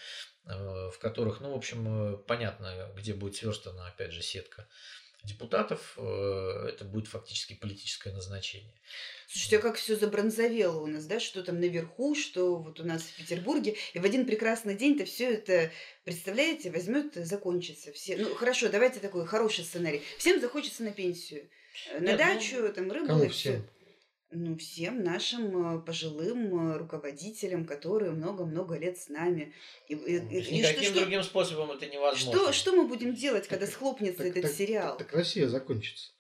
[0.47, 4.67] э, в которых, ну, в общем, понятно, где будет сверстана, опять же, сетка
[5.27, 8.73] депутатов, э, это будет фактически политическое назначение.
[9.29, 13.03] Слушайте, а как все забронзовело у нас, да, что там наверху, что вот у нас
[13.03, 15.71] в Петербурге, и в один прекрасный день-то все это,
[16.05, 17.93] представляете, возьмет и закончится.
[17.93, 20.03] Все, ну хорошо, давайте такой хороший сценарий.
[20.19, 21.49] Всем захочется на пенсию,
[21.91, 23.51] э, на Нет, ну, дачу, там рыбу Кому и все.
[23.51, 23.67] всем?
[24.33, 29.53] Ну, всем нашим э, пожилым э, руководителям, которые много-много лет с нами.
[29.89, 32.33] И, и- и- Никаким что, что- другим способом это невозможно.
[32.43, 34.97] что, что мы будем делать, когда схлопнется Так- этот так- сериал?
[34.99, 36.11] Так, так Россия закончится.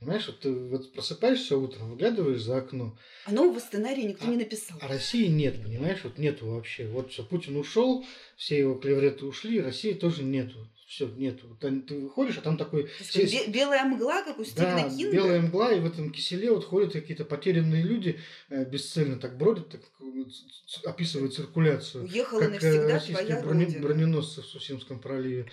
[0.00, 4.38] Понимаешь, вот ты вот просыпаешься утром, выглядываешь за окно, А нового сценария никто А- не
[4.38, 4.76] написал.
[4.80, 6.88] а России нет, понимаешь, вот нету вообще.
[6.88, 8.04] Вот все, Путин ушел,
[8.36, 10.68] все его клевреты ушли, России тоже нету.
[10.92, 12.90] Все, они- ты выходишь, а там такой...
[13.14, 15.10] Есть белая мгла, как у Стивена Да, Кинга.
[15.10, 19.70] белая мгла, и в этом киселе вот ходят какие-то потерянные люди, э, бесцельно так бродят,
[19.70, 22.04] так, э, описывают циркуляцию.
[22.04, 23.82] Уехала как э, навсегда российские твоя брони- родина.
[23.82, 25.50] броненосцы в Сусимском проливе.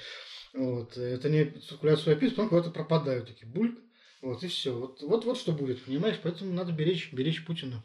[0.53, 0.97] Вот.
[0.97, 3.79] Это не циркуляцию описывают, потом куда-то пропадают такие бульк.
[4.21, 4.77] Вот и все.
[4.77, 6.19] Вот, вот, вот что будет, понимаешь?
[6.21, 7.81] Поэтому надо беречь, беречь Путина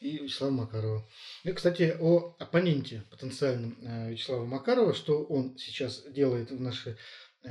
[0.00, 1.06] и Вячеслава Макарова.
[1.44, 6.96] И, кстати, о оппоненте потенциальном э, Вячеслава Макарова, что он сейчас делает в наши
[7.44, 7.48] э,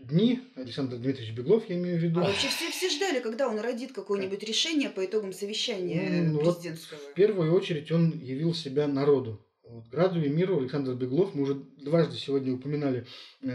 [0.00, 2.20] дни, Александр Дмитриевич Беглов, я имею в виду.
[2.20, 6.58] А вообще все, все ждали, когда он родит какое-нибудь решение по итогам совещания Ну, вот
[6.58, 6.98] президентского.
[6.98, 9.44] В первую очередь он явил себя народу.
[9.64, 13.06] Вот, Граду и миру Александр Беглов, мы уже дважды сегодня упоминали
[13.42, 13.48] э,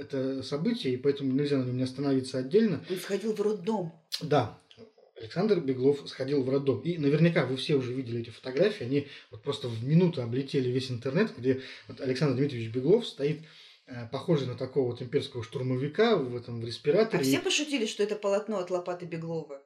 [0.00, 2.84] это событие, и поэтому нельзя на нем не остановиться отдельно.
[2.90, 3.92] Он сходил в роддом.
[4.20, 4.60] Да,
[5.18, 6.80] Александр Беглов сходил в роддом.
[6.80, 10.90] И наверняка вы все уже видели эти фотографии, они вот просто в минуту облетели весь
[10.90, 13.40] интернет, где вот Александр Дмитриевич Беглов стоит
[13.86, 17.22] э, похожий на такого вот имперского штурмовика в этом в А респираторе.
[17.24, 19.62] все пошутили, что это полотно от лопаты Беглова.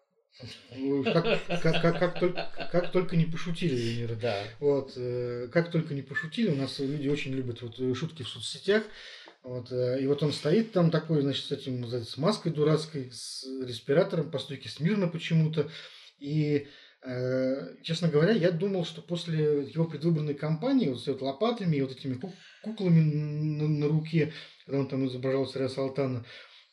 [0.77, 4.15] Ну, Как, как- как- как только, как только не пошутили, Венера.
[4.15, 4.45] Да.
[4.61, 8.29] Вот, э, как только не пошутили, у нас люди очень любят вот э, шутки в
[8.29, 8.85] соцсетях.
[9.43, 13.45] Вот, э, и вот он стоит там такой, значит, с этим, с маской дурацкой, с
[13.63, 15.71] респиратором по стойке смирно почему-то.
[16.19, 16.69] И,
[17.03, 21.81] э, честно говоря, я думал, что после его предвыборной кампании, вот с вот лопатами и
[21.81, 22.21] вот этими
[22.63, 24.33] куклами на, на руке,
[24.67, 26.27] когда он там изображал царя Салтана,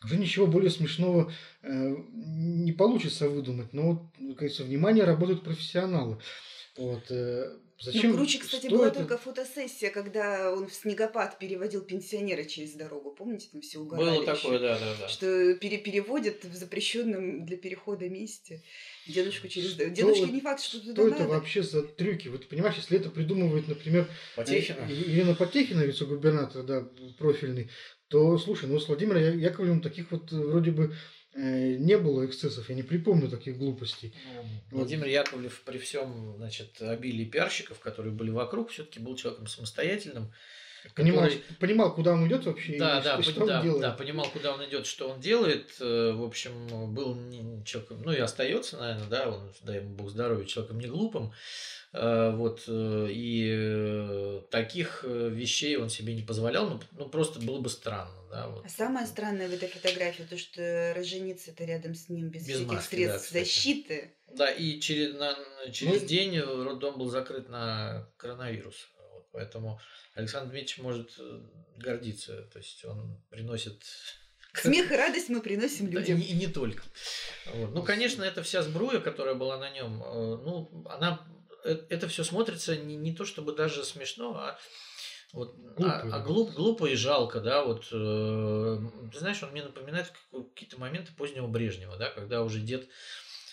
[0.04, 1.32] уже ничего более смешного
[1.64, 3.72] э, не получится выдумать.
[3.72, 6.20] Но, вот, кажется, внимание работают профессионалы.
[6.78, 8.12] Вот, э, Зачем?
[8.12, 9.00] Ну, круче, кстати, была это?
[9.00, 13.12] только фотосессия, когда он в снегопад переводил пенсионера через дорогу.
[13.12, 15.08] Помните, там все угорали Было такое, да, да, да.
[15.08, 18.64] Что пере переводят в запрещенном для перехода месте
[19.08, 19.96] дедушку через дорогу.
[19.96, 21.16] Дедушке не факт, что туда Что надо.
[21.16, 22.30] это вообще за трюки?
[22.30, 24.88] Вот понимаешь, если это придумывает, например, Потехина.
[24.90, 26.88] Елена Потехина, вице-губернатор, да,
[27.20, 27.70] профильный,
[28.08, 30.94] то, слушай, ну с Владимиром Яковлевым таких вот вроде бы Э,
[31.38, 34.14] не было эксцессов, я не припомню таких глупостей.
[34.72, 35.12] Ну, Владимир вот.
[35.12, 40.32] Яковлев при всем значит, обилии пиарщиков, которые были вокруг, все-таки был человеком самостоятельным.
[40.96, 41.44] Понимал, который...
[41.60, 42.78] понимал, куда он идет вообще.
[42.78, 43.82] Да, и да, что, по, что да, он делает.
[43.82, 45.76] да, понимал, куда он идет, что он делает.
[45.80, 47.18] Э, в общем, был
[47.64, 51.34] человеком, ну и остается, наверное, да, он, дай ему Бог здоровья, человеком не глупым.
[51.94, 57.70] Э, вот, э, и таких вещей он себе не позволял, ну, ну просто было бы
[57.70, 58.12] странно.
[58.30, 58.66] Да, вот.
[58.66, 62.74] А самое странное в этой фотографии, то, что роженица-то рядом с ним без, без всяких
[62.74, 64.12] маски, средств да, защиты.
[64.36, 65.36] Да, и через, на,
[65.72, 68.90] через ну, день роддом был закрыт на коронавирус.
[69.38, 69.80] Поэтому
[70.16, 71.20] Александр Дмитриевич может
[71.78, 72.42] гордиться.
[72.52, 73.84] То есть он приносит
[74.54, 76.20] Смех и радость мы приносим людям.
[76.20, 76.84] И, и не только.
[77.54, 77.74] Вот.
[77.74, 81.28] Ну, конечно, эта вся сбруя, которая была на нем, ну, она
[81.68, 84.60] Э, это все смотрится не, не то чтобы даже смешно, а
[85.34, 88.80] вот, глупо, а, а глуп, глупо и жалко, да, вот, э,
[89.12, 92.88] ты знаешь, он мне напоминает какие-то моменты позднего Брежнева, да, когда уже дед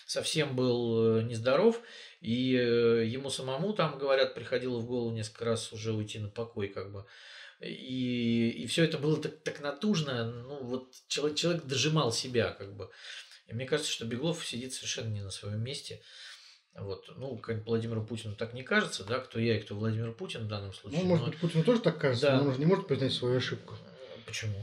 [0.05, 1.81] совсем был э, нездоров,
[2.21, 6.67] и э, ему самому там, говорят, приходило в голову несколько раз уже уйти на покой,
[6.67, 7.05] как бы,
[7.59, 12.75] и, и все это было так, так натужно, ну, вот человек, человек дожимал себя, как
[12.75, 12.89] бы,
[13.47, 16.01] и мне кажется, что Беглов сидит совершенно не на своем месте,
[16.75, 20.41] вот, ну, как Владимиру Путину так не кажется, да, кто я и кто Владимир Путин
[20.45, 21.01] в данном случае.
[21.01, 21.31] Ну, может но...
[21.31, 22.41] быть, Путину тоже так кажется, да.
[22.41, 23.75] но он же не может признать свою ошибку.
[24.25, 24.57] Почему?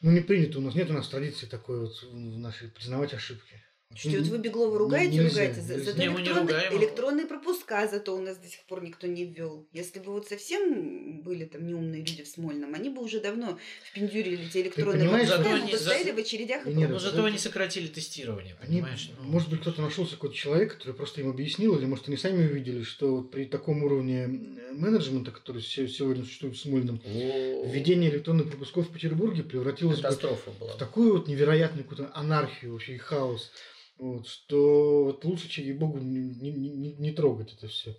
[0.00, 3.62] Ну, не принято у нас, нет у нас традиции такой вот в нашей признавать ошибки.
[3.94, 5.60] Что вот вы Беглова ругаете, нельзя, ругаете.
[5.62, 9.66] За, зато не, электронные, электронные пропуска зато у нас до сих пор никто не ввел.
[9.72, 13.58] Если бы вот совсем были там неумные люди в Смольном, они бы уже давно
[13.90, 16.14] впендюрили эти электронные пропуска, зато они, стояли за...
[16.14, 16.66] в очередях.
[16.66, 19.10] И нет, но зато они сократили тестирование, они, понимаешь?
[19.18, 19.28] Ну...
[19.30, 22.82] Может быть, кто-то нашелся какой-то человек, который просто им объяснил, или может, они сами увидели,
[22.82, 24.28] что вот при таком уровне
[24.70, 31.14] менеджмента, который сегодня существует в Смольном, введение электронных пропусков в Петербурге превратилось бы в такую
[31.14, 33.50] вот невероятную какую-то анархию вообще и хаос.
[33.98, 37.96] Вот, что вот лучше, чем богу, не, не, не, трогать это все.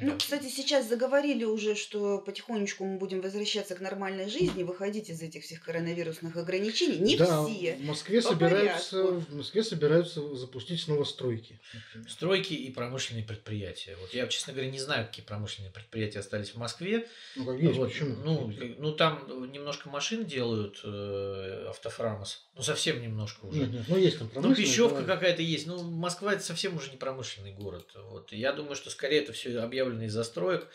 [0.00, 5.22] Ну, кстати, сейчас заговорили уже, что потихонечку мы будем возвращаться к нормальной жизни, выходить из
[5.22, 6.98] этих всех коронавирусных ограничений.
[6.98, 7.76] Не да, все.
[7.76, 11.58] В Москве собираются, в Москве собираются запустить снова стройки.
[12.08, 13.96] Стройки и промышленные предприятия.
[14.00, 17.08] Вот я, честно говоря, не знаю, какие промышленные предприятия остались в Москве.
[17.36, 18.16] Ну, как есть, вот, почему?
[18.22, 22.45] Ну, ну, там немножко машин делают э, автофрамос.
[22.56, 23.60] Ну, совсем немножко уже.
[23.60, 25.66] Нет, нет, ну, есть там Ну, пищевка какая-то есть.
[25.66, 27.86] Ну, Москва это совсем уже не промышленный город.
[28.10, 28.32] Вот.
[28.32, 30.66] Я думаю, что скорее это все объявлено объявленный застроек.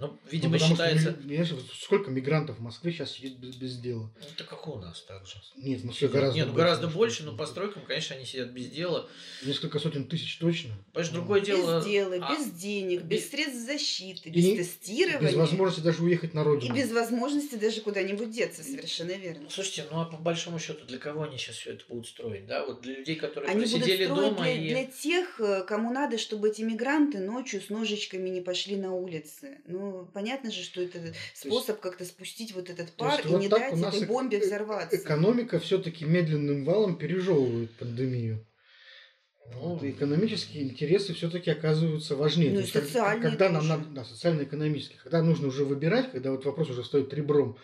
[0.00, 1.14] Ну, видимо, ну, считается...
[1.44, 4.10] Что, сколько мигрантов в Москве сейчас сидит без, без дела?
[4.18, 5.34] Ну, это как у нас так же.
[5.56, 8.70] Нет, в Москве гораздо Нет, ну, гораздо больше, но по стройкам, конечно, они сидят без
[8.70, 9.06] дела.
[9.44, 10.70] Несколько сотен тысяч точно.
[10.92, 11.80] Понимаешь, другое дело...
[11.80, 12.34] Без дела, а...
[12.34, 15.30] без денег, без, без средств защиты, без и тестирования.
[15.30, 16.74] Без возможности даже уехать на родину.
[16.74, 19.50] И без возможности даже куда-нибудь деться, совершенно верно.
[19.50, 22.46] Слушайте, ну а по большому счету, для кого они сейчас все это будут строить?
[22.46, 24.68] Да, вот для людей, которые они сидели дома для, и...
[24.70, 29.58] для тех, э, кому надо, чтобы эти мигранты ночью с ножичками не пошли на улицы.
[29.66, 33.72] Ну, понятно же, что это способ как-то спустить вот этот пар и вот не дать
[33.72, 34.96] этой бомбе взорваться.
[34.96, 38.46] Экономика все-таки медленным валом пережевывает пандемию.
[39.52, 42.52] Ну, вот, экономические интересы все-таки оказываются важнее.
[42.52, 46.84] Ну, социальные когда нам надо, да, социально-экономические, когда нужно уже выбирать, когда вот вопрос уже
[46.84, 47.58] стоит ребром,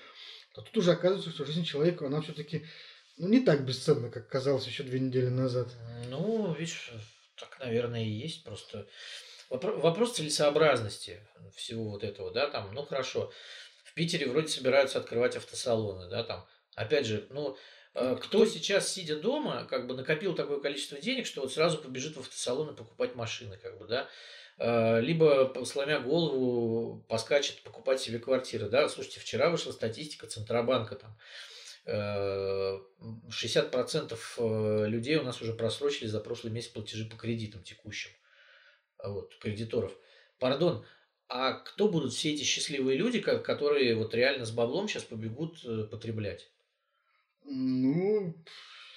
[0.53, 2.65] то тут уже оказывается, что жизнь человека, она все-таки
[3.19, 5.69] ну, не так бесценна, как казалось еще две недели назад.
[6.11, 6.93] Ну, видишь,
[7.39, 8.45] так, наверное, и есть.
[8.45, 8.87] Просто
[9.49, 11.21] Вопрос целесообразности
[11.55, 13.31] всего вот этого, да, там, ну хорошо,
[13.85, 17.57] в Питере вроде собираются открывать автосалоны, да, там, опять же, ну,
[17.95, 22.17] э, кто сейчас, сидя дома, как бы накопил такое количество денег, что вот сразу побежит
[22.17, 24.09] в автосалон и покупать машины, как бы, да,
[24.59, 31.17] э, либо, сломя голову, поскачет покупать себе квартиры, да, слушайте, вчера вышла статистика Центробанка, там,
[31.89, 38.11] 60% э, людей у нас уже просрочили за прошлый месяц платежи по кредитам текущим
[39.09, 39.97] вот, кредиторов.
[40.39, 40.85] Пардон,
[41.29, 45.85] а кто будут все эти счастливые люди, которые вот реально с баблом сейчас побегут э,
[45.85, 46.51] потреблять?
[47.45, 48.35] Ну,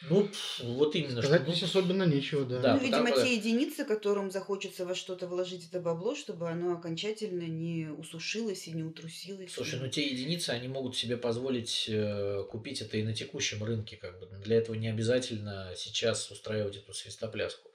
[0.07, 0.29] ну,
[0.61, 1.21] вот именно.
[1.21, 2.59] Сказать что, здесь особенно нечего, да.
[2.59, 7.43] да ну, видимо, те единицы, которым захочется во что-то вложить это бабло, чтобы оно окончательно
[7.43, 9.51] не усушилось и не утрусилось.
[9.51, 13.97] Слушай, ну те единицы, они могут себе позволить э, купить это и на текущем рынке.
[13.97, 14.27] Как бы.
[14.43, 17.68] Для этого не обязательно сейчас устраивать эту свистопляску.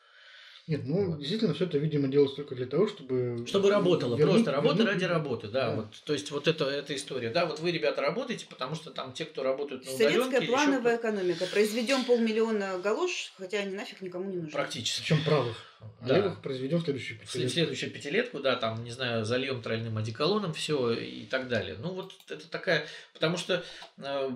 [0.66, 1.18] Нет, ну вот.
[1.18, 3.44] действительно все это, видимо, делалось только для того, чтобы...
[3.46, 4.94] Чтобы работало, вернуть, просто работа вернуть...
[4.94, 5.76] ради работы, да, да.
[5.76, 7.30] Вот, то есть вот это, эта история.
[7.30, 10.20] Да, вот вы, ребята, работаете, потому что там те, кто работают на удаленке...
[10.22, 11.00] Советская плановая еще...
[11.02, 11.46] экономика.
[11.52, 14.52] Произведем полмиллиона галош, хотя они нафиг никому не нужны.
[14.52, 15.02] Практически.
[15.02, 15.56] Причем правых.
[16.00, 16.16] Да.
[16.16, 17.52] Левых произведем следующую пятилетку.
[17.52, 21.76] Следующую пятилетку, да, там, не знаю, зальем тройным одеколоном, все и так далее.
[21.78, 22.86] Ну, вот это такая...
[23.12, 23.62] Потому что,
[23.98, 24.30] э,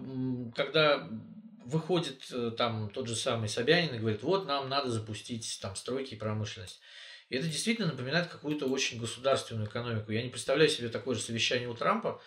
[0.54, 1.08] когда
[1.68, 6.14] выходит э, там тот же самый Собянин и говорит, вот нам надо запустить там стройки
[6.14, 6.80] и промышленность.
[7.28, 10.10] И это действительно напоминает какую-то очень государственную экономику.
[10.12, 12.22] Я не представляю себе такое же совещание у Трампа,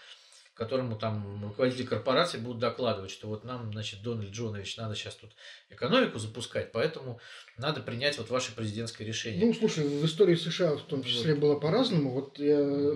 [0.54, 5.32] которому там руководители корпораций будут докладывать, что вот нам, значит, Дональд Джонович, надо сейчас тут
[5.72, 7.20] экономику запускать, поэтому
[7.62, 9.46] надо принять вот ваше президентское решение.
[9.46, 12.12] Ну, слушай, в истории США в том числе было по-разному.
[12.12, 12.96] Вот я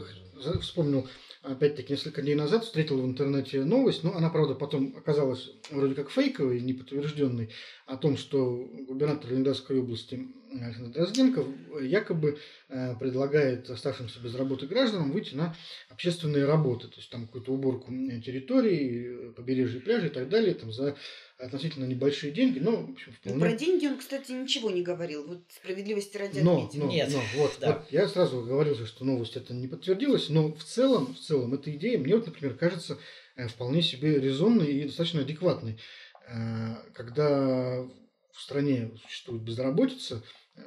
[0.59, 1.07] вспомнил
[1.43, 6.09] опять-таки, несколько дней назад встретил в интернете новость, но она, правда, потом оказалась вроде как
[6.09, 7.51] фейковой, неподтвержденной,
[7.85, 11.45] о том, что губернатор Ленинградской области Александр Дрозденко
[11.81, 15.55] якобы э, предлагает оставшимся без работы гражданам выйти на
[15.89, 20.95] общественные работы, то есть там какую-то уборку территории, побережья пляжей и так далее, там за
[21.37, 23.39] относительно небольшие деньги, но, в общем, вполне...
[23.39, 25.27] Про деньги он, кстати, ничего не говорил.
[25.27, 26.85] Вот справедливости ради но, отметим.
[26.85, 27.09] Но, Нет.
[27.11, 27.73] Но, вот, да.
[27.73, 31.75] вот, я сразу говорил, что новость это не подтвердилась, но в целом, в целом, эта
[31.75, 32.97] идея мне, вот, например, кажется
[33.35, 35.79] э, вполне себе резонной и достаточно адекватной.
[36.27, 37.83] Э, когда
[38.31, 40.23] в стране существует безработица,
[40.55, 40.61] э,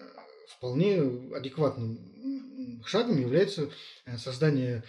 [0.57, 1.01] вполне
[1.35, 3.71] адекватным шагом является
[4.17, 4.85] создание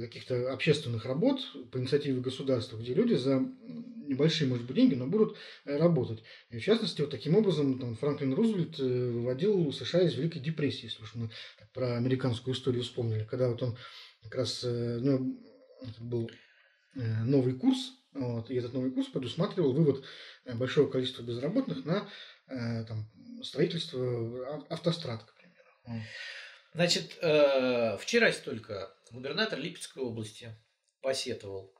[0.00, 3.46] каких-то общественных работ по инициативе государства, где люди за
[4.10, 6.22] небольшие, может быть, деньги, но будут э, работать.
[6.50, 10.86] И в частности, вот таким образом там, Франклин Рузвельт э, выводил США из Великой депрессии,
[10.86, 11.30] если уж мы
[11.72, 13.78] про американскую историю вспомнили, когда вот он
[14.24, 15.40] как раз, э, ну,
[16.00, 16.30] был
[16.94, 20.04] новый курс, вот, и этот новый курс предусматривал вывод
[20.54, 22.08] большого количества безработных на
[22.48, 23.08] там,
[23.44, 26.04] строительство автострад, к примеру.
[26.74, 27.12] Значит,
[28.00, 30.54] вчера только губернатор Липецкой области
[31.00, 31.74] посетовал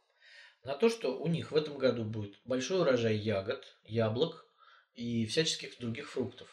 [0.65, 4.47] на то, что у них в этом году будет большой урожай ягод, яблок
[4.95, 6.49] и всяческих других фруктов.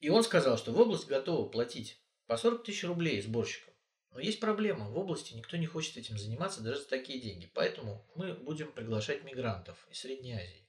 [0.00, 3.72] И он сказал, что в область готова платить по 40 тысяч рублей сборщикам.
[4.10, 4.88] Но есть проблема.
[4.88, 7.50] В области никто не хочет этим заниматься даже за такие деньги.
[7.54, 10.65] Поэтому мы будем приглашать мигрантов из Средней Азии.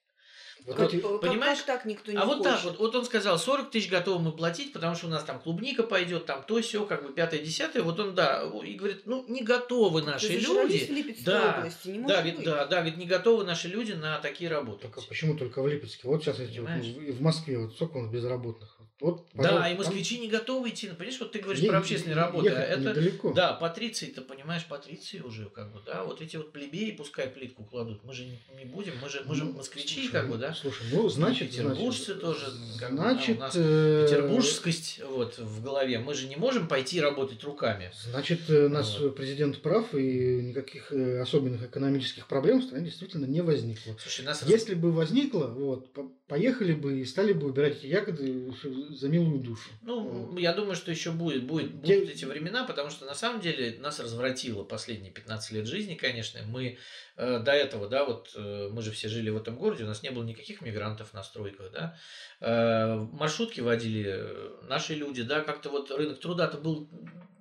[0.66, 1.60] Вот как, эти, как, понимаешь?
[1.60, 4.32] Как так никто не А вот так вот, вот он сказал, 40 тысяч готовы мы
[4.32, 7.84] платить, потому что у нас там клубника пойдет, там то все, как бы пятое, десятое.
[7.84, 11.22] Вот он, да, и говорит, ну не готовы наши Ты люди.
[11.26, 14.88] да, области, не да, говорит, да, да, говорит, не готовы наши люди на такие работы.
[14.88, 16.08] Так, а почему только в Липецке?
[16.08, 18.78] Вот сейчас эти вот, в Москве вот сколько у нас безработных?
[19.00, 20.24] Вот, да, и москвичи там...
[20.24, 20.88] не готовы идти.
[20.90, 22.50] Ну, понимаешь, вот ты говоришь е- про общественные работы.
[22.50, 23.32] А это, недалеко.
[23.32, 27.64] Да, патриции, ты понимаешь, патриции уже, как бы, да, вот эти вот плебеи пускай плитку
[27.64, 28.04] кладут.
[28.04, 30.47] Мы же не, не будем, мы же, мы же ну, москвичи, слушай, как бы, да.
[30.54, 32.46] Слушай, ну, значит, петербуржцы значит, тоже,
[32.80, 34.06] как значит, бы, да, у нас э...
[34.06, 36.00] петербургскость вот в голове.
[36.00, 37.92] Мы же не можем пойти работать руками.
[38.10, 39.16] Значит, э, вот.
[39.16, 43.96] президент прав и никаких э, особенных экономических проблем в стране действительно не возникло.
[44.00, 44.82] Слушай, нас Если раз...
[44.82, 45.92] бы возникло, вот,
[46.28, 48.54] поехали бы и стали бы убирать эти ягоды
[48.90, 49.70] за милую душу.
[49.82, 53.78] Ну, я думаю, что еще будет, будет, будут эти времена, потому что на самом деле
[53.80, 56.40] нас развратило последние 15 лет жизни, конечно.
[56.46, 56.78] Мы
[57.16, 60.04] э, до этого, да, вот э, мы же все жили в этом городе, у нас
[60.04, 61.98] не было никаких мигрантов на стройках, да.
[62.40, 66.90] Э, маршрутки водили э, наши люди, да, как-то вот рынок труда-то был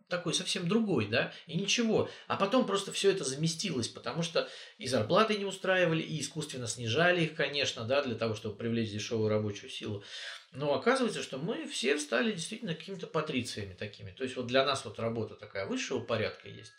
[0.08, 2.08] такой совсем другой, да, и ничего.
[2.28, 7.24] А потом просто все это заместилось, потому что и зарплаты не устраивали, и искусственно снижали
[7.24, 10.04] их, конечно, да, для того, чтобы привлечь дешевую рабочую силу.
[10.52, 14.10] Но оказывается, что мы все стали действительно какими-то патрициями такими.
[14.12, 16.72] То есть вот для нас вот работа такая высшего порядка есть.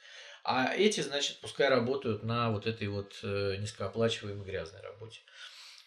[0.44, 5.20] А эти, значит, пускай работают на вот этой вот э, низкооплачиваемой грязной работе.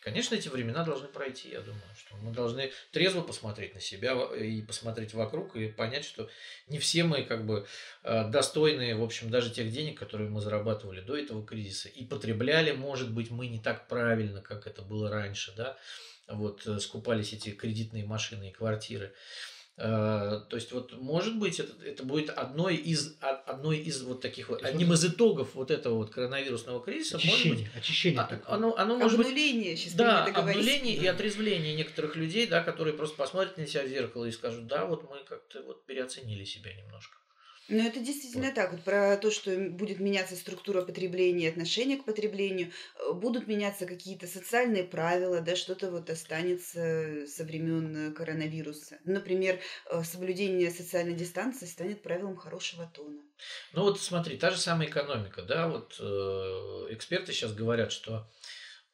[0.00, 4.62] Конечно, эти времена должны пройти, я думаю, что мы должны трезво посмотреть на себя и
[4.62, 6.30] посмотреть вокруг и понять, что
[6.68, 7.66] не все мы как бы
[8.02, 11.90] э, достойны, в общем, даже тех денег, которые мы зарабатывали до этого кризиса.
[11.90, 15.76] И потребляли, может быть, мы не так правильно, как это было раньше, да,
[16.28, 19.12] вот э, скупались эти кредитные машины и квартиры.
[19.77, 24.50] Э, то есть вот может быть это, это будет одной из одной из вот таких
[24.50, 27.83] вот одним из итогов вот этого вот коронавирусного кризиса очищение, может быть.
[27.83, 32.92] очищение а, оно оно может обнуление, быть да обнуление и отрезвление некоторых людей да которые
[32.92, 36.75] просто посмотрят на себя в зеркало и скажут да вот мы как-то вот переоценили себя
[36.75, 37.16] немножко
[37.71, 38.73] Ну, это действительно так.
[38.73, 44.27] Вот про то, что будет меняться структура потребления, отношение к потреблению, э, будут меняться какие-то
[44.27, 48.98] социальные правила, да, что-то вот останется со времен коронавируса.
[49.04, 53.23] Например, э, соблюдение социальной дистанции станет правилом хорошего тона.
[53.73, 58.29] Ну вот смотри, та же самая экономика, да, вот э, эксперты сейчас говорят, что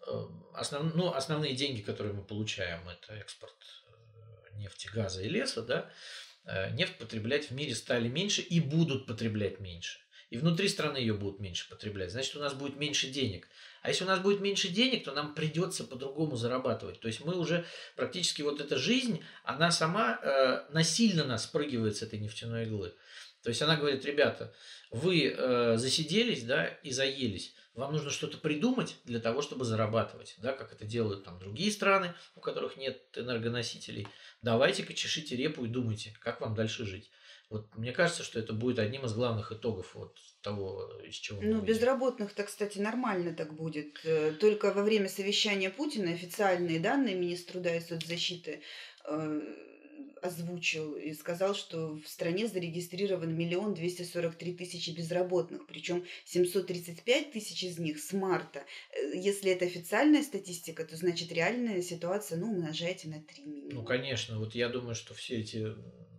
[0.07, 0.12] э,
[0.53, 3.57] основ, ну, основные деньги, которые мы получаем, это экспорт
[3.87, 5.91] э, нефти, газа и леса, да,
[6.72, 9.99] нефть потреблять в мире стали меньше и будут потреблять меньше.
[10.30, 12.11] И внутри страны ее будут меньше потреблять.
[12.11, 13.49] Значит, у нас будет меньше денег.
[13.82, 16.99] А если у нас будет меньше денег, то нам придется по-другому зарабатывать.
[16.99, 22.03] То есть мы уже практически вот эта жизнь, она сама э, насильно нас спрыгивает с
[22.03, 22.97] этой нефтяной иглы.
[23.47, 24.53] То есть она говорит, ребята,
[24.90, 27.55] вы э, засиделись, да, и заелись.
[27.76, 32.12] Вам нужно что-то придумать для того, чтобы зарабатывать, да, как это делают там другие страны,
[32.34, 34.09] у которых нет энергоносителей.
[34.42, 37.12] Давайте-ка чешите репу и думайте, как вам дальше жить.
[37.49, 41.61] Вот мне кажется, что это будет одним из главных итогов вот того, из чего Ну,
[41.61, 44.01] безработных-то, кстати, нормально так будет.
[44.03, 48.62] Э, Только во время совещания Путина официальные данные министр труда и соцзащиты
[49.05, 49.40] э,
[50.27, 57.33] озвучил и сказал, что в стране зарегистрирован миллион двести сорок три тысячи безработных, причем 735
[57.33, 58.64] тысяч из них с марта.
[58.93, 63.68] Э, Если это официальная статистика, то значит реальная ситуация, ну, умножайте на три.
[63.72, 65.74] Ну, конечно, вот я думаю, что все эти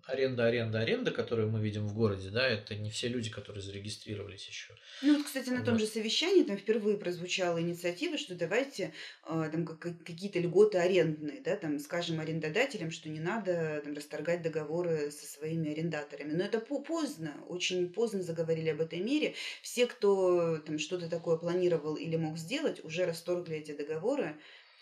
[0.08, 4.48] аренда, аренда, аренда, которые мы видим в городе, да, это не все люди, которые зарегистрировались
[4.48, 4.74] еще.
[5.02, 5.82] Ну вот, кстати, на том Вот.
[5.82, 8.94] же совещании там впервые прозвучала инициатива, что давайте
[9.24, 13.94] а, там как- как- какие-то льготы арендные, да, там скажем арендодателям, что не надо там
[13.94, 16.32] расторгать договоры со своими арендаторами.
[16.34, 19.36] Но это по- поздно, очень поздно заговорили об этой мере.
[19.62, 24.36] Все, кто там что-то такое планировал или мог сделать, уже расторгли эти договоры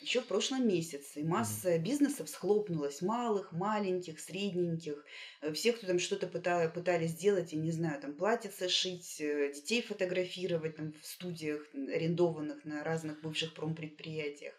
[0.05, 1.21] еще в прошлом месяце.
[1.21, 5.03] И масса бизнесов схлопнулась, малых, маленьких, средненьких.
[5.41, 9.51] Э, Все, кто там что-то пыта- пытались сделать, я не знаю, там платьица шить, э,
[9.53, 14.53] детей фотографировать там в студиях арендованных на разных бывших промпредприятиях.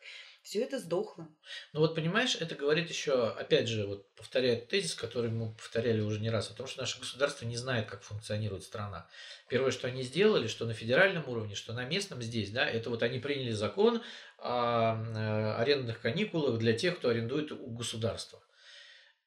[0.46, 1.26] Все это сдохло.
[1.72, 6.20] Ну вот понимаешь, это говорит еще, опять же, вот повторяет тезис, который мы повторяли уже
[6.20, 9.08] не раз, о том, что наше государство не знает, как функционирует страна.
[9.48, 13.02] Первое, что они сделали, что на федеральном уровне, что на местном здесь, да, это вот
[13.02, 14.02] они приняли закон
[14.38, 18.40] о э, арендных каникулах для тех, кто арендует у государства.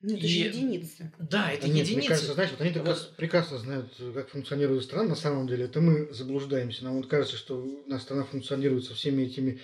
[0.01, 1.12] Ну, это же И- единицы.
[1.20, 1.97] Да, это нет, единицы.
[1.97, 3.16] мне кажется, знаешь, вот они Вот.
[3.18, 5.10] прекрасно знают, как функционирует страна.
[5.10, 6.86] На самом деле, это мы заблуждаемся.
[6.86, 9.60] Нам вот кажется, что у нас страна функционирует со всеми этими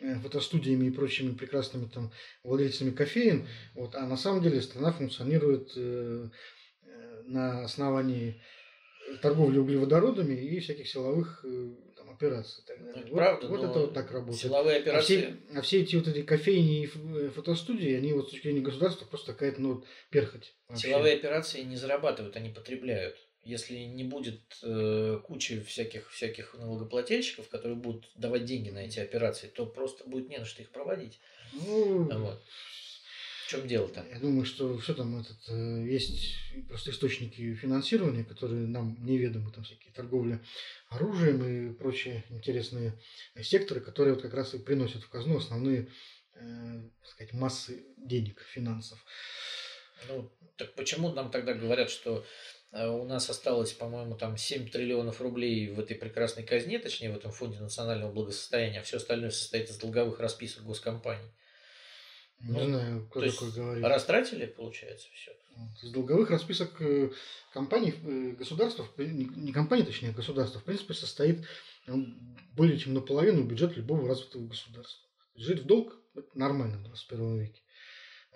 [0.00, 2.12] э, фотостудиями и прочими прекрасными там
[2.44, 3.48] владельцами кофеин.
[3.74, 6.28] Вот, а на самом деле страна функционирует э,
[6.82, 8.42] э, на основании
[9.22, 11.74] торговли углеводородами и всяких силовых э,
[12.18, 12.62] там, операций.
[12.62, 12.78] и так.
[12.80, 14.40] Ну, это вот правда, вот это вот так работает.
[14.40, 15.16] Силовые А операции.
[15.16, 18.60] все, а все эти вот эти кофейни и э, фотостудии, они вот с точки зрения
[18.60, 20.54] государства просто какая-то ну, вот перхоть.
[20.68, 20.88] вообще.
[20.88, 23.16] Силовые операции не зарабатывают, они потребляют.
[23.44, 29.46] Если не будет э, кучи всяких, всяких налогоплательщиков, которые будут давать деньги на эти операции,
[29.46, 31.18] то просто будет не на что их проводить.
[31.52, 32.42] Ну, А Вот.
[33.48, 34.04] В чем дело-то?
[34.12, 36.36] Я думаю, что все там этот, э, есть
[36.68, 40.44] просто источники финансирования, которые нам неведомы, там всякие торговля
[40.90, 42.92] оружием и прочие интересные
[43.40, 45.88] секторы, которые вот как раз и приносят в казну основные
[46.34, 49.02] э, сказать, массы денег, финансов.
[50.08, 52.26] Ну, так почему нам тогда говорят, что
[52.72, 57.16] э, у нас осталось, по-моему, там 7 триллионов рублей в этой прекрасной казне, точнее, в
[57.16, 61.30] этом фонде национального благосостояния, а все остальное состоит из долговых расписок госкомпаний.
[62.40, 63.84] Не Ну, знаю, кто То есть такой говорит.
[63.84, 65.32] растратили, получается, все.
[65.82, 67.10] Из долговых расписок э,
[67.52, 71.44] компаний, э, государства, не компаний, точнее, государства, в принципе, состоит
[71.88, 72.06] ну,
[72.54, 75.08] более чем наполовину бюджет любого развитого государства.
[75.34, 77.60] Жить в долг– это нормально в 21 веке.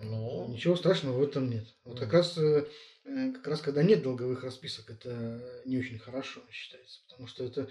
[0.01, 0.49] Ну.
[0.49, 1.65] Ничего страшного в этом нет.
[1.85, 2.67] Вот как раз, э,
[3.05, 7.69] э, как раз когда нет долговых расписок, это не очень хорошо считается, потому что это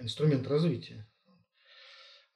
[0.00, 1.06] инструмент развития.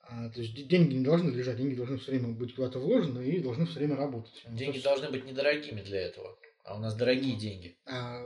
[0.02, 3.24] А, то есть де- деньги не должны лежать, деньги должны все время быть куда-то вложены
[3.24, 4.42] и должны все время работать.
[4.48, 6.36] Деньги есть, должны быть недорогими для этого.
[6.64, 7.76] А у нас дорогие деньги.
[7.86, 8.24] а,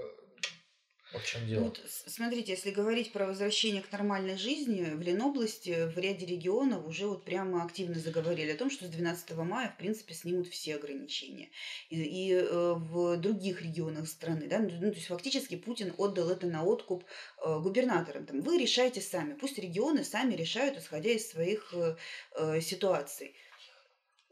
[1.14, 1.64] Вот в чем Ну дело.
[1.64, 7.06] Вот, смотрите, если говорить про возвращение к нормальной жизни, в Ленобласти в ряде регионов уже
[7.06, 11.50] вот прямо активно заговорили о том, что с 12 мая, в принципе, снимут все ограничения.
[11.88, 16.48] И, и, э, в других регионах страны, да, ну, то есть фактически Путин отдал это
[16.48, 17.04] на откуп
[17.44, 18.26] э, губернаторам.
[18.26, 21.96] Там, вы решайте сами, пусть регионы сами решают, исходя из своих э,
[22.36, 23.36] э, ситуаций.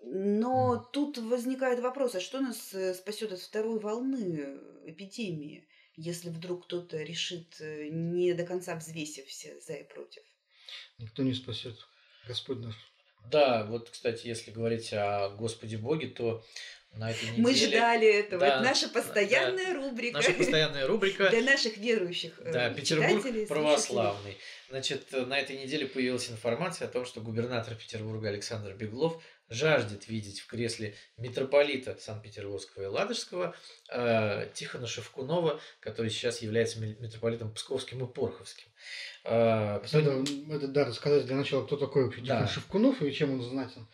[0.04, 5.64] Но тут возникает вопрос, а что нас спасет от второй волны эпидемии,
[5.96, 10.22] если вдруг кто-то решит, э, не до конца взвесив все за и против?
[10.98, 11.76] никто не спасет.
[12.26, 12.74] Господь наш.
[13.30, 16.44] Да, вот, кстати, если говорить о Господе Боге, то
[16.94, 17.42] на этой неделе.
[17.42, 18.40] Мы ждали этого.
[18.40, 20.16] Да, Это наша постоянная да, рубрика.
[20.18, 21.30] Наша постоянная рубрика.
[21.30, 24.36] Для наших верующих э, Да, Петербург читателей, православный.
[24.68, 29.22] Значит, на этой неделе появилась информация о том, что губернатор Петербурга Александр Беглов
[29.52, 33.54] жаждет видеть в кресле митрополита Санкт-Петербургского и Ладожского
[33.90, 38.68] э, Тихона Шевкунова, который сейчас является ми- митрополитом Псковским и Порховским.
[39.24, 42.40] Э, Это, это, да, рассказать для начала, кто такой вообще Да.
[42.40, 43.86] Тихон Шевкунов и чем он знатен.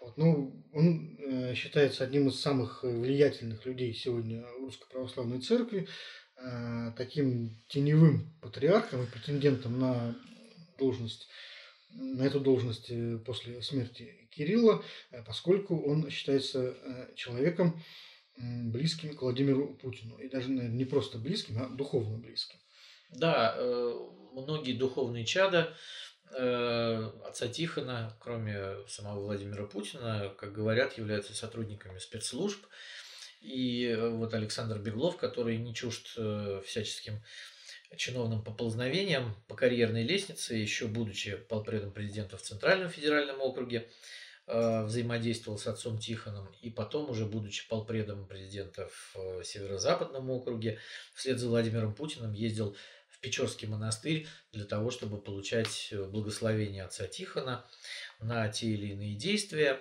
[0.00, 5.88] Вот, ну, он э, считается одним из самых э, влиятельных людей сегодня Русской Православной Церкви,
[6.36, 10.14] э, таким теневым патриархом и претендентом на
[10.78, 11.28] должность,
[11.90, 17.82] на эту должность э, после смерти Кирилла, э, поскольку он считается э, человеком
[18.36, 20.18] близким к Владимиру Путину.
[20.18, 22.58] И даже, наверное, не просто близким, а духовно близким.
[23.10, 23.94] Да, э,
[24.32, 25.76] многие духовные чада
[26.26, 32.66] отца Тихона, кроме самого Владимира Путина, как говорят, являются сотрудниками спецслужб.
[33.40, 36.18] И вот Александр Беглов, который не чужд
[36.64, 37.22] всяческим
[37.96, 43.88] чиновным поползновениям по карьерной лестнице, еще будучи полпредом президента в Центральном федеральном округе,
[44.46, 50.78] э, взаимодействовал с отцом Тихоном, и потом, уже будучи полпредом президента в э, Северо-Западном округе,
[51.14, 52.76] вслед за Владимиром Путиным ездил
[53.08, 57.64] в Печорский монастырь для того, чтобы получать э, благословение отца Тихона
[58.20, 59.80] на те или иные действия.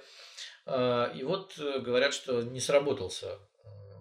[0.65, 3.37] И вот говорят, что не сработался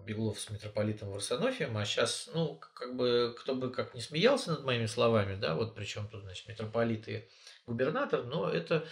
[0.03, 4.63] Беглов с митрополитом Варсонофием, а сейчас, ну, как бы, кто бы как не смеялся над
[4.63, 7.27] моими словами, да, вот причем тут, значит, митрополит и
[7.65, 8.85] губернатор, но это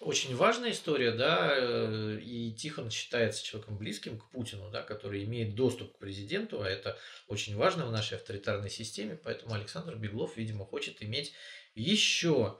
[0.00, 5.54] очень важная история, да, э, и Тихон считается человеком близким к Путину, да, который имеет
[5.54, 10.64] доступ к президенту, а это очень важно в нашей авторитарной системе, поэтому Александр Беглов, видимо,
[10.64, 11.34] хочет иметь
[11.74, 12.58] еще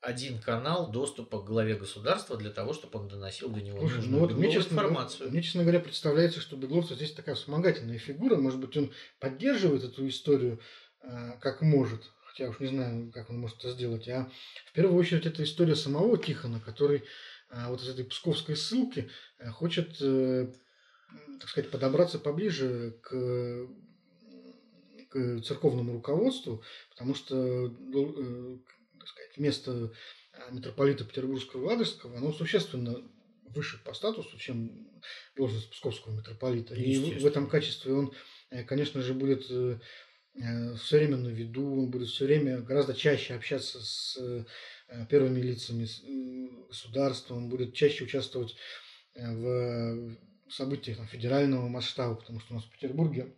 [0.00, 4.12] один канал доступа к главе государства для того, чтобы он доносил до него Слушай, нужную
[4.12, 5.30] ну вот мне, честно, информацию.
[5.30, 8.36] мне, честно говоря, представляется, что Беглов здесь такая вспомогательная фигура.
[8.36, 10.60] Может быть, он поддерживает эту историю
[11.02, 12.10] э, как может.
[12.24, 14.08] Хотя уж не знаю, как он может это сделать.
[14.08, 14.30] А
[14.66, 17.04] в первую очередь это история самого Тихона, который
[17.50, 20.50] э, вот из этой псковской ссылки э, хочет, э,
[21.40, 23.66] так сказать, подобраться поближе к,
[25.10, 28.58] к церковному руководству, потому что, э,
[29.10, 29.92] сказать, место
[30.32, 32.96] а митрополита Петербургского и Ладожского, оно существенно
[33.44, 34.88] выше по статусу, чем
[35.36, 36.74] должность псковского митрополита.
[36.74, 38.12] И в- этом качестве он,
[38.50, 43.80] э, конечно же, будет все время на виду, он будет все время гораздо чаще общаться
[43.80, 48.54] с э, первыми лицами э, государства, он будет чаще участвовать
[49.14, 50.16] э, в
[50.48, 53.34] событиях там, федерального масштаба, потому что у нас в Петербурге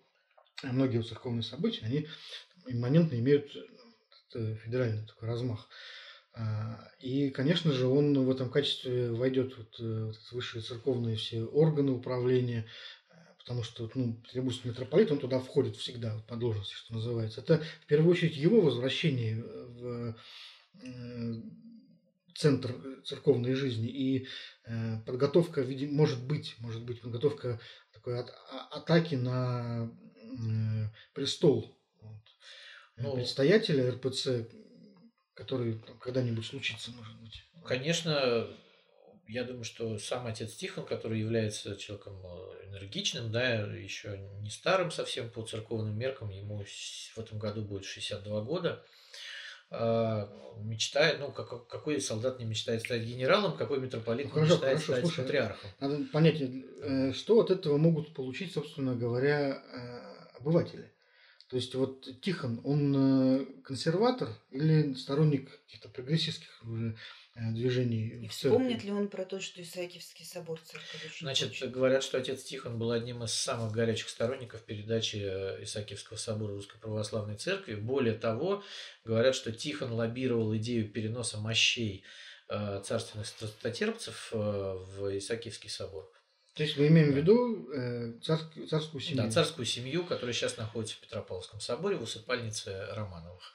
[0.62, 2.06] э, многие церковные события, они
[2.66, 3.60] имманентно имеют э,
[4.32, 5.68] федеральный такой размах.
[6.34, 11.92] А, И, конечно же, он в этом качестве войдет вот, э, высшие церковные все органы
[11.92, 12.66] управления,
[13.10, 17.42] э, потому что ну, Петербургский митрополит, он туда входит всегда по должности, что называется.
[17.42, 20.16] Это в первую очередь его возвращение в
[20.82, 21.42] э,
[22.34, 22.74] центр
[23.04, 24.26] церковной жизни и
[24.64, 27.60] э, подготовка, может быть, может быть подготовка
[27.92, 31.76] такой а- атаки на э, престол
[32.96, 34.46] вот, Ну, предстоятеля РПЦ,
[35.34, 37.42] который там когда-нибудь случится, может быть.
[37.64, 38.48] Конечно,
[39.28, 44.90] я думаю, что сам отец Тихон, который является человеком э, энергичным, да, еще не старым
[44.90, 48.84] совсем по церковным меркам, ему в этом году будет 62 года,
[49.70, 50.28] а,
[50.58, 54.76] мечтает, ну, как- какой солдат не мечтает стать генералом, какой митрополит Ну, не хорошо, мечтает
[54.78, 55.70] хорошо, стать слушай, патриархом.
[55.80, 60.92] Надо понять, э, что от этого могут получить, собственно говоря, э, обыватели.
[61.52, 66.92] То есть вот Тихон, он э, консерватор или сторонник каких-то прогрессистских э,
[67.52, 71.70] движений И вспомнит ли он про то, что Исаакиевский собор церковь очень Значит, хочет?
[71.70, 76.78] говорят, что отец Тихон был одним из самых горячих сторонников передачи э, Исаакиевского собора Русской
[76.78, 77.74] Православной Церкви.
[77.74, 78.64] Более того,
[79.04, 82.02] говорят, что Тихон лоббировал идею переноса мощей
[82.48, 86.10] царственных страстотерпцев э, в Исаакиевский собор.
[86.54, 89.22] То есть мы имеем в виду э, царск- царскую семью.
[89.24, 93.54] Да, царскую семью, которая сейчас находится в Петропавловском соборе в усыпальнице Романовых.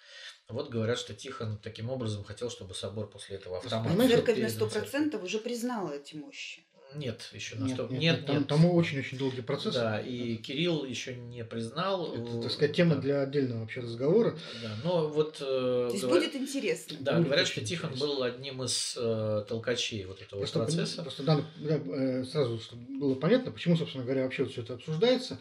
[0.49, 4.67] Вот говорят, что Тихон таким образом хотел, чтобы собор после этого был Церковь на сто
[4.67, 6.66] процентов уже признала эти мощи.
[6.95, 8.47] Нет, еще на Нет, сто- нет, нет, нет, там, нет.
[8.47, 9.75] там очень-очень долгий процесс.
[9.75, 12.13] Да, и Кирилл еще не признал.
[12.13, 14.37] Это, э, так сказать, тема да, для отдельного вообще разговора.
[14.63, 15.35] Да, но вот...
[15.41, 16.97] э, То есть говоря- будет интересно.
[17.01, 18.07] Да, Будет говорят, что Тихон интересно.
[18.15, 21.01] был одним из э, толкачей вот этого Просто, процесса.
[21.03, 24.75] просто надо да, э, сразу, чтобы было понятно, почему, собственно говоря, вообще вот все это
[24.75, 25.39] обсуждается.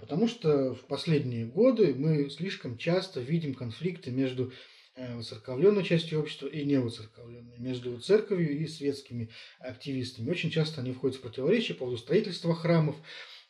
[0.00, 4.52] Потому что в последние годы мы слишком часто видим конфликты между
[4.96, 10.30] воцерковленной частью общества и невоцерковленной, между церковью и светскими активистами.
[10.30, 12.96] Очень часто они входят в противоречие по поводу строительства храмов,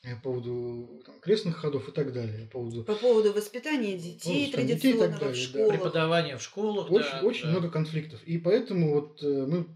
[0.02, 2.46] э, по поводу там, крестных ходов и так далее.
[2.46, 5.40] По поводу, По поводу воспитания детей воспитания детей и так традиционного в далее, да.
[5.40, 5.70] школах.
[5.70, 6.90] Преподавание в школах.
[6.90, 7.50] очень, да, очень да.
[7.50, 8.22] много конфликтов.
[8.24, 9.66] И поэтому вот э, мы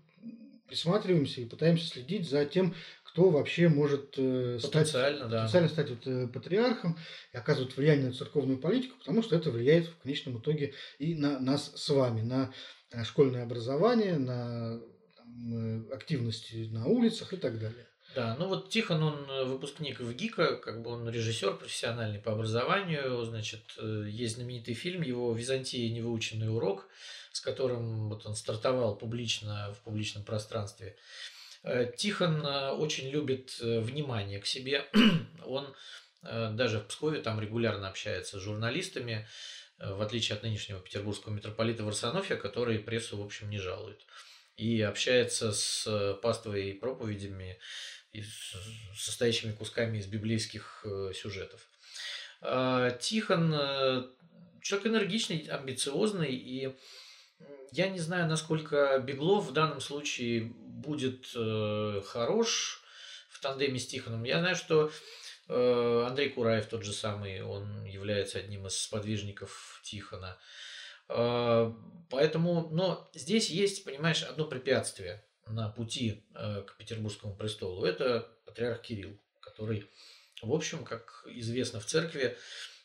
[0.67, 2.75] присматриваемся и пытаемся следить за тем,
[3.11, 5.39] кто вообще может э, стать Потенциально, да.
[5.41, 6.97] потенциально стать вот, э, патриархом
[7.33, 11.41] и оказывать влияние на церковную политику, потому что это влияет в конечном итоге и на
[11.41, 12.53] нас с вами, на
[12.93, 14.81] э, школьное образование, на
[15.17, 17.87] там, э, активности на улицах и так далее.
[18.15, 23.63] Да, ну вот Тихон, он выпускник ВГИКа, как бы он режиссер профессиональный по образованию, значит,
[23.81, 25.93] есть знаменитый фильм его «Византия.
[25.93, 26.89] Невыученный урок»,
[27.33, 30.97] с которым вот он стартовал публично в публичном пространстве.
[31.63, 34.87] Э, Тихон э, очень любит э, внимание к себе.
[35.45, 35.75] Он
[36.23, 39.27] даже в Пскове там регулярно общается с журналистами,
[39.79, 44.05] в отличие от нынешнего петербургского митрополита Варсонофия, который прессу, в общем, не жалует.
[44.59, 47.59] И общается с паствой и проповедями,
[48.13, 48.23] и
[48.95, 50.85] состоящими кусками из библейских
[51.15, 51.67] сюжетов.
[52.43, 53.53] А, Тихон
[54.61, 56.77] человек энергичный, амбициозный, и
[57.73, 62.83] я не знаю, насколько Беглов в данном случае будет э, хорош
[63.29, 64.25] в тандеме с Тихоном.
[64.25, 64.91] Я знаю, что
[65.49, 70.39] э, Андрей Кураев тот же самый, он является одним из сподвижников Тихона.
[71.09, 71.73] Э,
[72.11, 77.85] Поэтому, но здесь есть, понимаешь, одно препятствие на пути э, к Петербургскому престолу.
[77.85, 79.89] Это патриарх Кирилл, который,
[80.43, 82.37] в общем, как известно в церкви,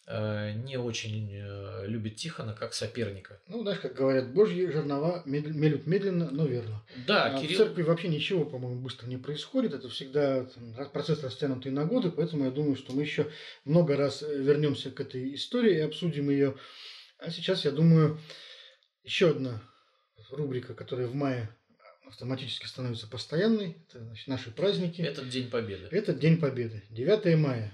[0.08, 3.40] не очень э, любит Тихона как соперника.
[3.48, 6.84] Ну, знаешь, как говорят, божьи жернова мелют медленно, но верно.
[7.08, 7.58] Да, А В Кирилл...
[7.58, 9.74] церкви вообще ничего, по-моему, быстро не происходит.
[9.74, 13.32] Это всегда там, процесс растянутый на годы, поэтому я думаю, что мы еще
[13.64, 16.56] много раз э, вернемся к этой истории и обсудим ее.
[17.18, 18.20] А сейчас, я думаю,
[19.04, 19.62] еще одна
[20.30, 21.50] рубрика, которая в мае
[22.06, 23.78] автоматически становится постоянной.
[23.90, 25.02] Это значит, наши праздники.
[25.02, 25.88] Этот День Победы.
[25.90, 27.74] Это День Победы, 9 мая.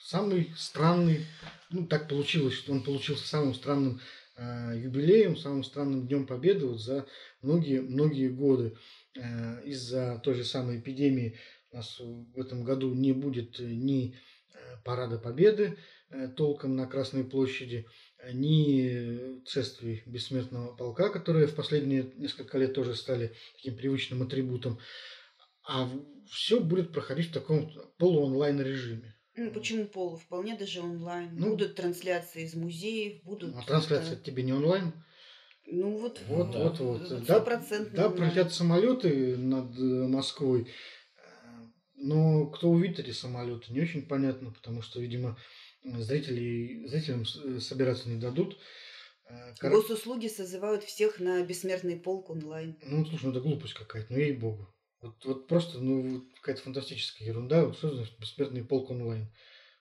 [0.00, 1.26] Самый странный,
[1.70, 4.00] ну так получилось, что он получился самым странным
[4.36, 7.06] э, юбилеем, самым странным Днем Победы вот за
[7.42, 8.76] многие-многие годы.
[9.16, 11.36] Э, Из-за той же самой эпидемии
[11.72, 14.14] у нас в этом году не будет э, ни
[14.54, 15.76] э, парада Победы
[16.10, 17.86] э, толком на Красной площади,
[18.18, 24.78] э, ни шествий бессмертного полка, которые в последние несколько лет тоже стали таким привычным атрибутом.
[25.64, 25.90] А
[26.30, 29.17] все будет проходить в таком полуонлайн режиме.
[29.46, 30.16] Ну, почему полу?
[30.16, 31.30] Вполне даже онлайн.
[31.34, 33.54] Ну, будут трансляции из музеев, будут...
[33.56, 34.92] А трансляция э, тебе не онлайн?
[35.66, 36.58] Ну вот, Вот, да.
[36.64, 37.08] вот, вот.
[37.08, 38.16] Да, Стопроцентно да, онлайн.
[38.16, 40.62] пролетят самолеты над э, Москвой.
[40.62, 41.66] Э,
[41.96, 45.38] Но кто увидит эти самолеты, не очень понятно, потому что, видимо,
[45.84, 48.58] зрителей, зрителям э, собираться не дадут.
[49.28, 52.78] Э, кор- Госуслуги созывают всех на бессмертный полк онлайн.
[52.82, 54.68] Ну, слушай, ну это глупость какая-то, ну ей-богу.
[55.00, 57.64] Вот, вот просто, ну, вот какая-то фантастическая ерунда.
[57.64, 59.28] Вот что значит бессмертный полк онлайн?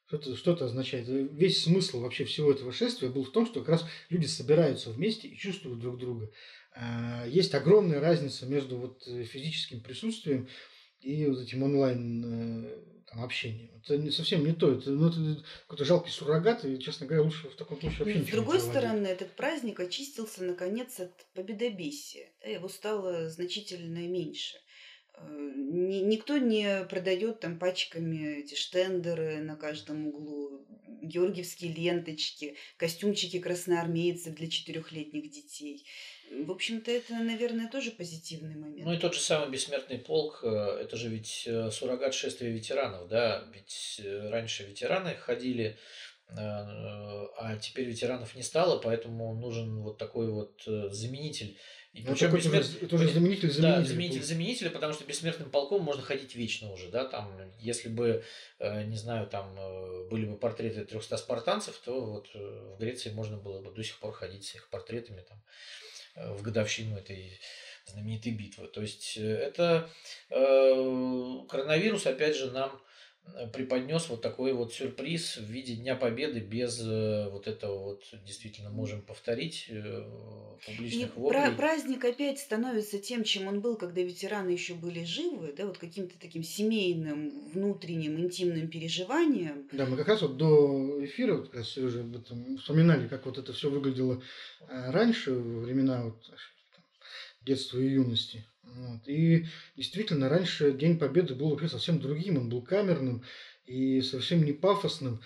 [0.07, 1.09] Что это, что это означает?
[1.09, 4.91] Э, Весь смысл вообще всего этого шествия был в том, что как раз люди собираются
[4.91, 6.32] вместе и чувствуют друг друга.
[6.76, 10.47] А, Есть огромная разница между вот э, физическим присутствием
[11.01, 12.24] и вот этим онлайн
[12.65, 13.72] э, там, общением.
[13.84, 14.72] Это не, совсем не то.
[14.72, 18.26] Это, ну, это какой-то жалкий суррогат, и, честно говоря, лучше в таком случае вообще С
[18.26, 18.70] не другой проводить.
[18.72, 22.32] стороны, этот праздник очистился наконец от победобесия.
[22.41, 24.57] Да, его стало значительно меньше.
[25.18, 30.65] Э, ни- никто не продает там пачками эти штендеры на каждом углу,
[31.01, 35.86] георгиевские ленточки, костюмчики красноармейцев для четырехлетних детей.
[36.30, 38.86] В общем-то, это, наверное, тоже позитивный момент.
[38.86, 43.07] Ну и тот же самый бессмертный полк, э, это же ведь э, суррогат шествия ветеранов,
[43.07, 45.78] да, ведь э, раньше ветераны ходили,
[46.30, 51.57] э, а теперь ветеранов не стало, поэтому нужен вот такой вот э, заменитель.
[52.06, 53.86] Ну, причем бессмер- уже- это уже заменитель Да, заменителя.
[53.88, 58.24] заменитель заменителя, потому что бессмертным полком можно ходить вечно уже, да, там, если бы,
[58.60, 63.10] э, не знаю, там э, были бы портреты 300 спартанцев, то вот э, в Греции
[63.12, 65.41] можно было бы до сих пор ходить с их портретами там
[66.16, 67.39] в годовщину этой
[67.86, 68.68] знаменитой битвы.
[68.68, 69.89] То есть это
[71.48, 72.82] коронавирус, опять же, нам
[73.53, 78.69] преподнес вот такой вот сюрприз в виде Дня Победы без э, вот этого вот действительно
[78.69, 81.55] можем повторить э, И публичных пра- воплей.
[81.55, 86.15] праздник опять становится тем, чем он был, когда ветераны еще были живы, да, вот каким-то
[86.19, 89.67] таким семейным, внутренним, интимным переживанием.
[89.71, 93.25] Да, мы как раз вот до эфира, вот как раз Сережа об этом вспоминали, как
[93.25, 94.21] вот это все выглядело
[94.61, 96.17] э, раньше, во времена вот
[97.45, 98.45] детства и юности.
[98.78, 99.07] Вот.
[99.07, 103.23] И действительно, раньше День Победы был вообще совсем другим, он был камерным
[103.65, 105.21] и совсем не пафосным.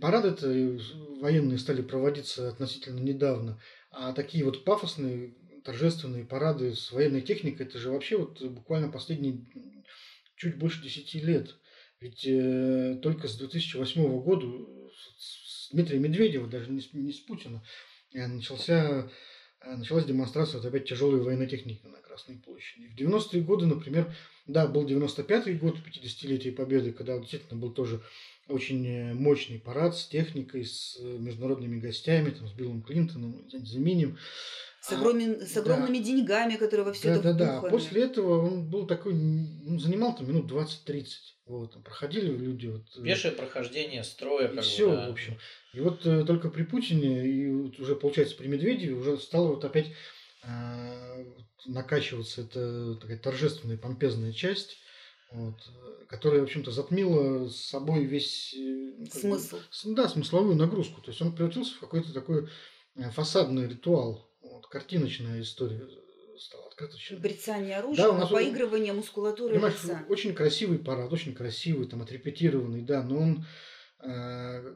[0.00, 0.78] Парады
[1.20, 3.60] военные стали проводиться относительно недавно,
[3.90, 9.44] а такие вот пафосные торжественные парады с военной техникой, это же вообще вот буквально последние
[10.36, 11.56] чуть больше 10 лет.
[12.00, 14.46] Ведь э, только с 2008 года
[15.18, 17.62] с Дмитрия Медведева, даже не с, не с Путина,
[18.14, 19.08] э, начался, э,
[19.64, 22.88] началась демонстрация вот опять тяжелой военной техники на Красной площади.
[22.88, 24.14] В 90-е годы, например,
[24.46, 28.00] да, был 95-й год, 50-летие Победы, когда действительно был тоже
[28.48, 33.74] очень э, мощный парад с техникой, с э, международными гостями, там, с Биллом Клинтоном, с
[33.74, 34.18] Минем.
[34.88, 36.04] С, огромными, а, с огромными да.
[36.04, 40.14] деньгами, которые во все да, это Да, да, После этого он был такой, он занимал
[40.14, 41.06] там минут 20-30.
[41.46, 42.66] Вот, там проходили люди.
[42.66, 44.48] Вот, э, Пешее прохождение строя.
[44.48, 45.08] И все, да.
[45.08, 45.38] в общем.
[45.72, 49.64] И вот э, только при Путине, и вот уже, получается, при Медведеве уже стало вот
[49.64, 49.88] опять
[50.42, 51.24] э,
[51.66, 54.78] накачиваться эта такая торжественная, помпезная часть
[55.30, 55.56] вот,
[56.08, 58.54] которая, в общем-то, затмила с собой весь...
[58.54, 59.58] Э, Смысл.
[59.84, 61.00] Да, смысловую нагрузку.
[61.02, 62.48] То есть он превратился в какой-то такой
[62.96, 64.27] э, фасадный ритуал,
[64.58, 65.88] вот, картиночная история
[66.38, 66.96] стала открыта.
[67.18, 70.04] Брецание оружия, да, у нас поигрывание мускулатуры понимаешь, лица.
[70.08, 73.44] Очень красивый парад, очень красивый, там, отрепетированный, да, но он
[74.00, 74.74] э,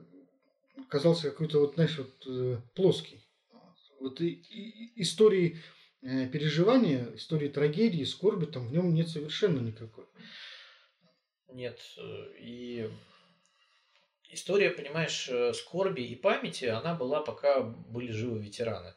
[0.88, 3.20] казался какой-то, вот, знаешь, вот, э, плоский.
[4.00, 5.58] Вот и, и, истории
[6.02, 10.06] э, переживания, истории трагедии, скорби там в нем нет совершенно никакой.
[11.48, 11.80] Нет.
[11.98, 12.02] Э,
[12.40, 12.90] и
[14.30, 18.94] история, понимаешь, э, скорби и памяти, она была, пока были живы ветераны.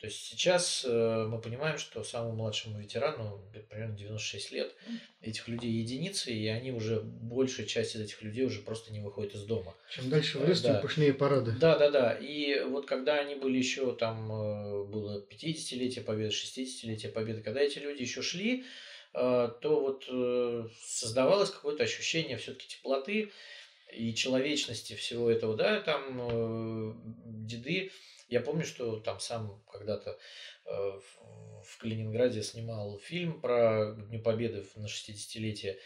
[0.00, 3.38] То есть сейчас э, мы понимаем, что самому младшему ветерану
[3.68, 4.74] примерно 96 лет,
[5.20, 9.34] этих людей единицы, и они уже, большая часть из этих людей уже просто не выходит
[9.34, 9.76] из дома.
[9.90, 10.72] Чем дальше в лес, да.
[10.72, 11.52] тем пышнее парады.
[11.60, 12.12] Да, да, да.
[12.14, 14.28] И вот когда они были еще, там
[14.90, 18.64] было 50-летие Победы, 60-летие Победы, когда эти люди еще шли,
[19.12, 23.30] то вот э, создавалось какое-то ощущение все-таки теплоты
[23.92, 26.94] и человечности всего этого, да, там э,
[27.24, 27.90] деды,
[28.30, 30.18] я помню, что там сам когда-то
[30.64, 35.76] э, в Калининграде снимал фильм про Дню Победы на 60-летие,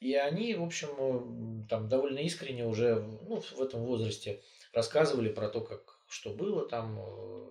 [0.00, 4.42] и они, в общем, там довольно искренне уже ну, в этом возрасте
[4.72, 7.00] рассказывали про то, как что было там,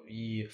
[0.08, 0.50] и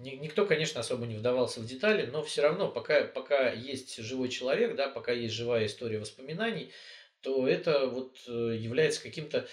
[0.00, 4.74] Никто, конечно, особо не вдавался в детали, но все равно, пока, пока есть живой человек,
[4.74, 6.72] да, пока есть живая история воспоминаний,
[7.20, 9.46] то это вот э, является каким-то э,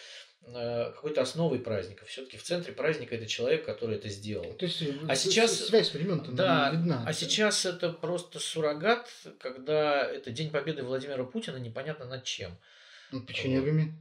[0.43, 2.05] какой-то основой праздника.
[2.05, 4.53] Все-таки в центре праздника это человек, который это сделал.
[4.53, 7.03] То есть а сейчас связь времен да, видна.
[7.05, 9.09] А сейчас это просто суррогат,
[9.39, 12.57] когда это День Победы Владимира Путина, непонятно над чем.
[13.11, 13.93] Над печенегами.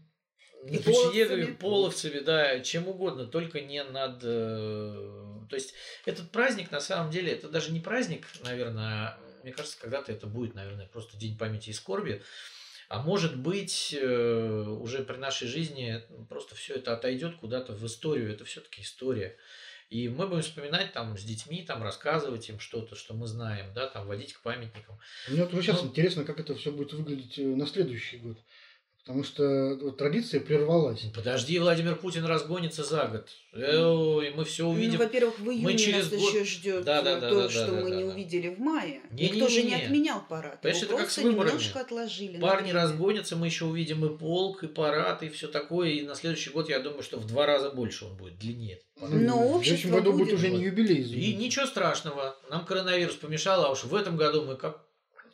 [0.63, 5.75] Над печенегами, половцами, да, чем угодно, только не над э, то есть
[6.05, 10.55] этот праздник на самом деле, это даже не праздник, наверное, мне кажется, когда-то это будет,
[10.55, 12.23] наверное, просто день памяти и скорби.
[12.89, 18.33] А может быть, э, уже при нашей жизни просто все это отойдет куда-то в историю.
[18.33, 19.37] Это все-таки история.
[19.91, 23.87] И мы будем вспоминать там с детьми, там рассказывать им что-то, что мы знаем, да,
[23.87, 24.99] там водить к памятникам.
[25.29, 25.89] Мне вот сейчас Но...
[25.89, 28.39] интересно, как это все будет выглядеть э, на следующий год.
[29.07, 31.03] Потому что вот, традиция прервалась.
[31.15, 33.29] Подожди, Владимир Путин разгонится за год.
[33.55, 34.99] Ой, мы все ну, увидим.
[34.99, 36.35] Ну, во-первых, в июне мы через нас год...
[36.35, 38.11] еще ждет да, да, да, то, да, что да, мы да, не да.
[38.11, 39.03] увидели в мае.
[39.13, 40.61] Не, Никто не, же не, не отменял парад.
[40.61, 41.51] Понимаешь, это как с выборами.
[41.51, 42.41] немножко отложили.
[42.41, 45.91] Парни разгонятся, мы еще увидим и полк, и парад, и все такое.
[45.91, 48.81] И на следующий год, я думаю, что в два раза больше он будет, длиннее.
[49.01, 51.05] Но ну, общество В следующем году будет, будет уже не юбилей.
[51.05, 52.37] И ничего страшного.
[52.51, 54.86] Нам коронавирус помешал, а уж в этом году мы как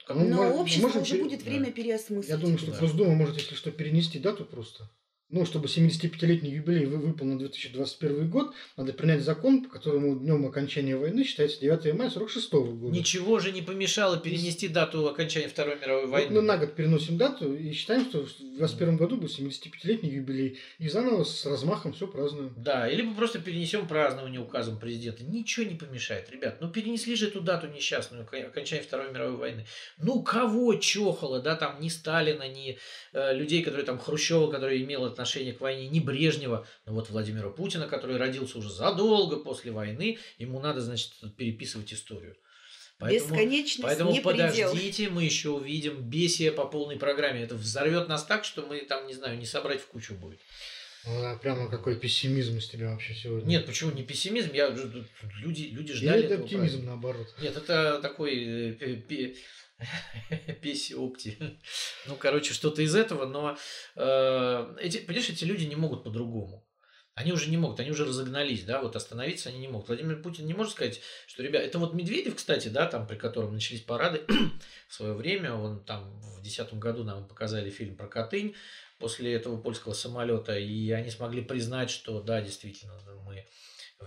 [0.08, 1.72] ну, Но общество можем уже будет время да.
[1.72, 2.28] переосмыслить.
[2.30, 2.78] Я думаю, что да.
[2.78, 4.88] Госдума может, если что, перенести дату просто
[5.32, 10.94] ну, чтобы 75-летний юбилей выпал на 2021 год, надо принять закон, по которому днем окончания
[10.94, 12.94] войны считается 9 мая 46 года.
[12.94, 16.28] Ничего же не помешало перенести дату окончания Второй мировой войны.
[16.28, 20.58] Вот мы на год переносим дату и считаем, что в 2021 году будет 75-летний юбилей.
[20.78, 22.52] И заново с размахом все празднуем.
[22.58, 25.24] Да, или мы просто перенесем празднование указом президента.
[25.24, 26.58] Ничего не помешает, ребят.
[26.60, 29.66] Ну, перенесли же эту дату несчастную, окончания Второй мировой войны.
[29.96, 32.78] Ну, кого чохало, да, там ни Сталина, ни
[33.14, 37.10] э, людей, которые там Хрущева, который имел это отношение к войне, ни Брежнева, но вот
[37.10, 42.36] Владимира Путина, который родился уже задолго после войны, ему надо, значит, переписывать историю.
[42.98, 45.10] Поэтому, Бесконечность поэтому не подождите, предел.
[45.12, 47.42] мы еще увидим бесие по полной программе.
[47.42, 50.38] Это взорвет нас так, что мы там, не знаю, не собрать в кучу будет.
[51.04, 53.48] А, прямо какой пессимизм из тебя вообще сегодня.
[53.48, 54.52] Нет, почему не пессимизм?
[54.52, 56.18] Я, люди, люди ждали.
[56.18, 56.86] Или это оптимизм праздника.
[56.86, 57.34] наоборот.
[57.40, 59.34] Нет, это такой э,
[60.62, 61.38] Песи опти.
[62.06, 63.56] Ну, короче, что-то из этого, но
[63.96, 66.66] э, эти, понимаешь, эти люди не могут по-другому.
[67.14, 69.88] Они уже не могут, они уже разогнались, да, вот остановиться они не могут.
[69.88, 73.52] Владимир Путин не может сказать, что, ребят, это вот Медведев, кстати, да, там, при котором
[73.52, 74.22] начались парады
[74.88, 78.54] в свое время, он там в 2010 году нам показали фильм про Катынь,
[78.98, 83.46] после этого польского самолета, и они смогли признать, что да, действительно, мы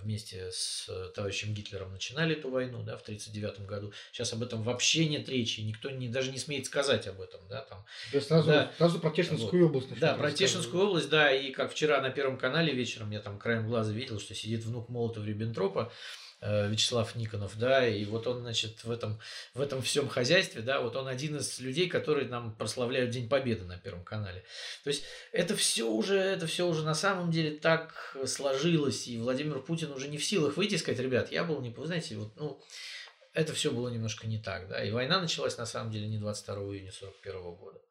[0.04, 3.94] вместе с товарищем Гитлером начинали эту войну, да, в 1939 году.
[4.12, 7.62] Сейчас об этом вообще нет речи, никто не, даже не смеет сказать об этом, да,
[7.62, 7.86] там.
[8.12, 8.72] Я сразу, Да.
[8.78, 9.90] сразу про Тешинскую область.
[9.90, 10.32] начну Да, про.
[10.32, 14.20] Тешинскую область, да, и как вчера на Первом канале вечером я там краем глаза видел,
[14.20, 15.90] что сидит внук Молотова-Риббентропа, э,
[16.42, 19.20] Вячеслав Никонов, да, и вот он, значит, в этом,
[19.54, 23.64] в этом всем хозяйстве, да, вот он один из людей, которые нам прославляют День Победы
[23.64, 24.44] на Первом канале.
[24.84, 29.60] То есть это все уже, это все уже на самом деле так сложилось, и Владимир
[29.60, 32.36] Путин уже не в силах выйти и сказать, ребят, я был не, вы знаете, вот,
[32.36, 32.62] ну,
[33.34, 36.56] это все было немножко не так, да, и война началась на самом деле не 22
[36.76, 37.82] июня 41 года,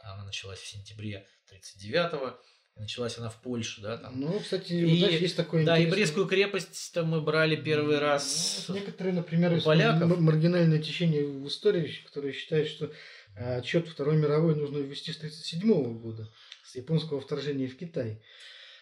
[0.00, 4.20] она началась в сентябре 39 и началась она в Польше, да, там.
[4.20, 8.64] Ну, кстати, И- знаешь, есть такое Да, и интересное- Брестскую крепость мы брали первый раз.
[8.68, 10.18] Ну, Некоторые, например, поляков.
[10.20, 12.90] маргинальное течение в истории, которые считают, что
[13.36, 16.28] э, отчет Второй мировой нужно ввести с 1937 года,
[16.64, 18.20] с японского вторжения в Китай.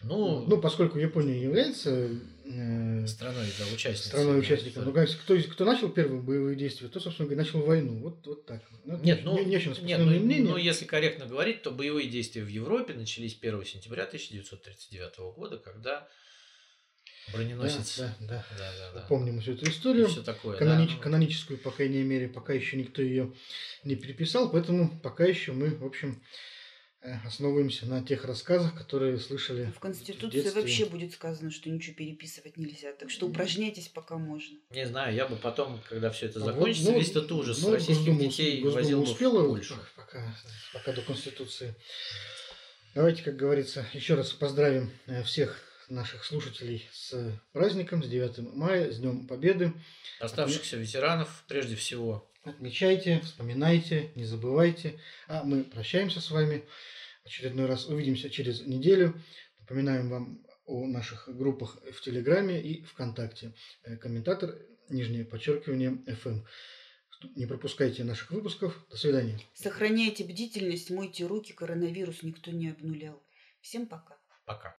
[0.03, 2.09] Ну, Ну, поскольку Япония является
[2.45, 4.09] э, страной, да, участницей.
[4.09, 7.99] страной да, участником, ну, кто, кто начал первые боевые действия, то, собственно говоря, начал войну.
[8.01, 8.61] Вот, вот так.
[8.85, 10.51] Ну, Нет, ну, не, не очень нет, ну, мнение.
[10.51, 16.07] ну, если корректно говорить, то боевые действия в Европе начались 1 сентября 1939 года, когда
[17.31, 17.99] броненосец...
[17.99, 18.91] Да, да, да, да.
[18.93, 19.05] да.
[19.07, 20.07] Помним всю эту историю.
[20.07, 20.57] Все такое.
[20.57, 23.33] Канонич- да, ну, Каноническую, по крайней мере, пока еще никто ее
[23.83, 26.23] не переписал, поэтому пока еще мы, в общем,
[27.25, 30.61] основываемся на тех рассказах, которые слышали В Конституции детстве.
[30.61, 32.93] вообще будет сказано, что ничего переписывать нельзя.
[32.93, 34.57] Так что упражняйтесь пока можно.
[34.69, 37.71] Не знаю, я бы потом, когда все это Ну, закончится, ну, весь этот ужас ну,
[37.71, 39.75] российских Госдума- детей Госдума возил бы успела в Польшу.
[39.95, 40.35] Пока,
[40.73, 41.75] пока до Конституции.
[42.93, 45.57] Давайте, как говорится, еще раз поздравим э, всех
[45.89, 49.73] наших слушателей с праздником, с 9 мая, с Днем Победы.
[50.19, 54.99] Оставшихся ветеранов, прежде всего, Отмечайте, вспоминайте, не забывайте.
[55.27, 56.63] А мы прощаемся с вами.
[57.23, 59.13] Очередной раз увидимся через неделю.
[59.59, 63.53] Напоминаем вам о наших группах в Телеграме и ВКонтакте.
[63.83, 64.57] Э, Комментатор,
[64.89, 66.43] нижнее подчеркивание, FM.
[67.35, 68.75] Не пропускайте наших выпусков.
[68.89, 69.39] До свидания.
[69.53, 73.21] Сохраняйте бдительность, мойте руки, коронавирус никто не обнулял.
[73.61, 74.17] Всем пока.
[74.45, 74.69] пока.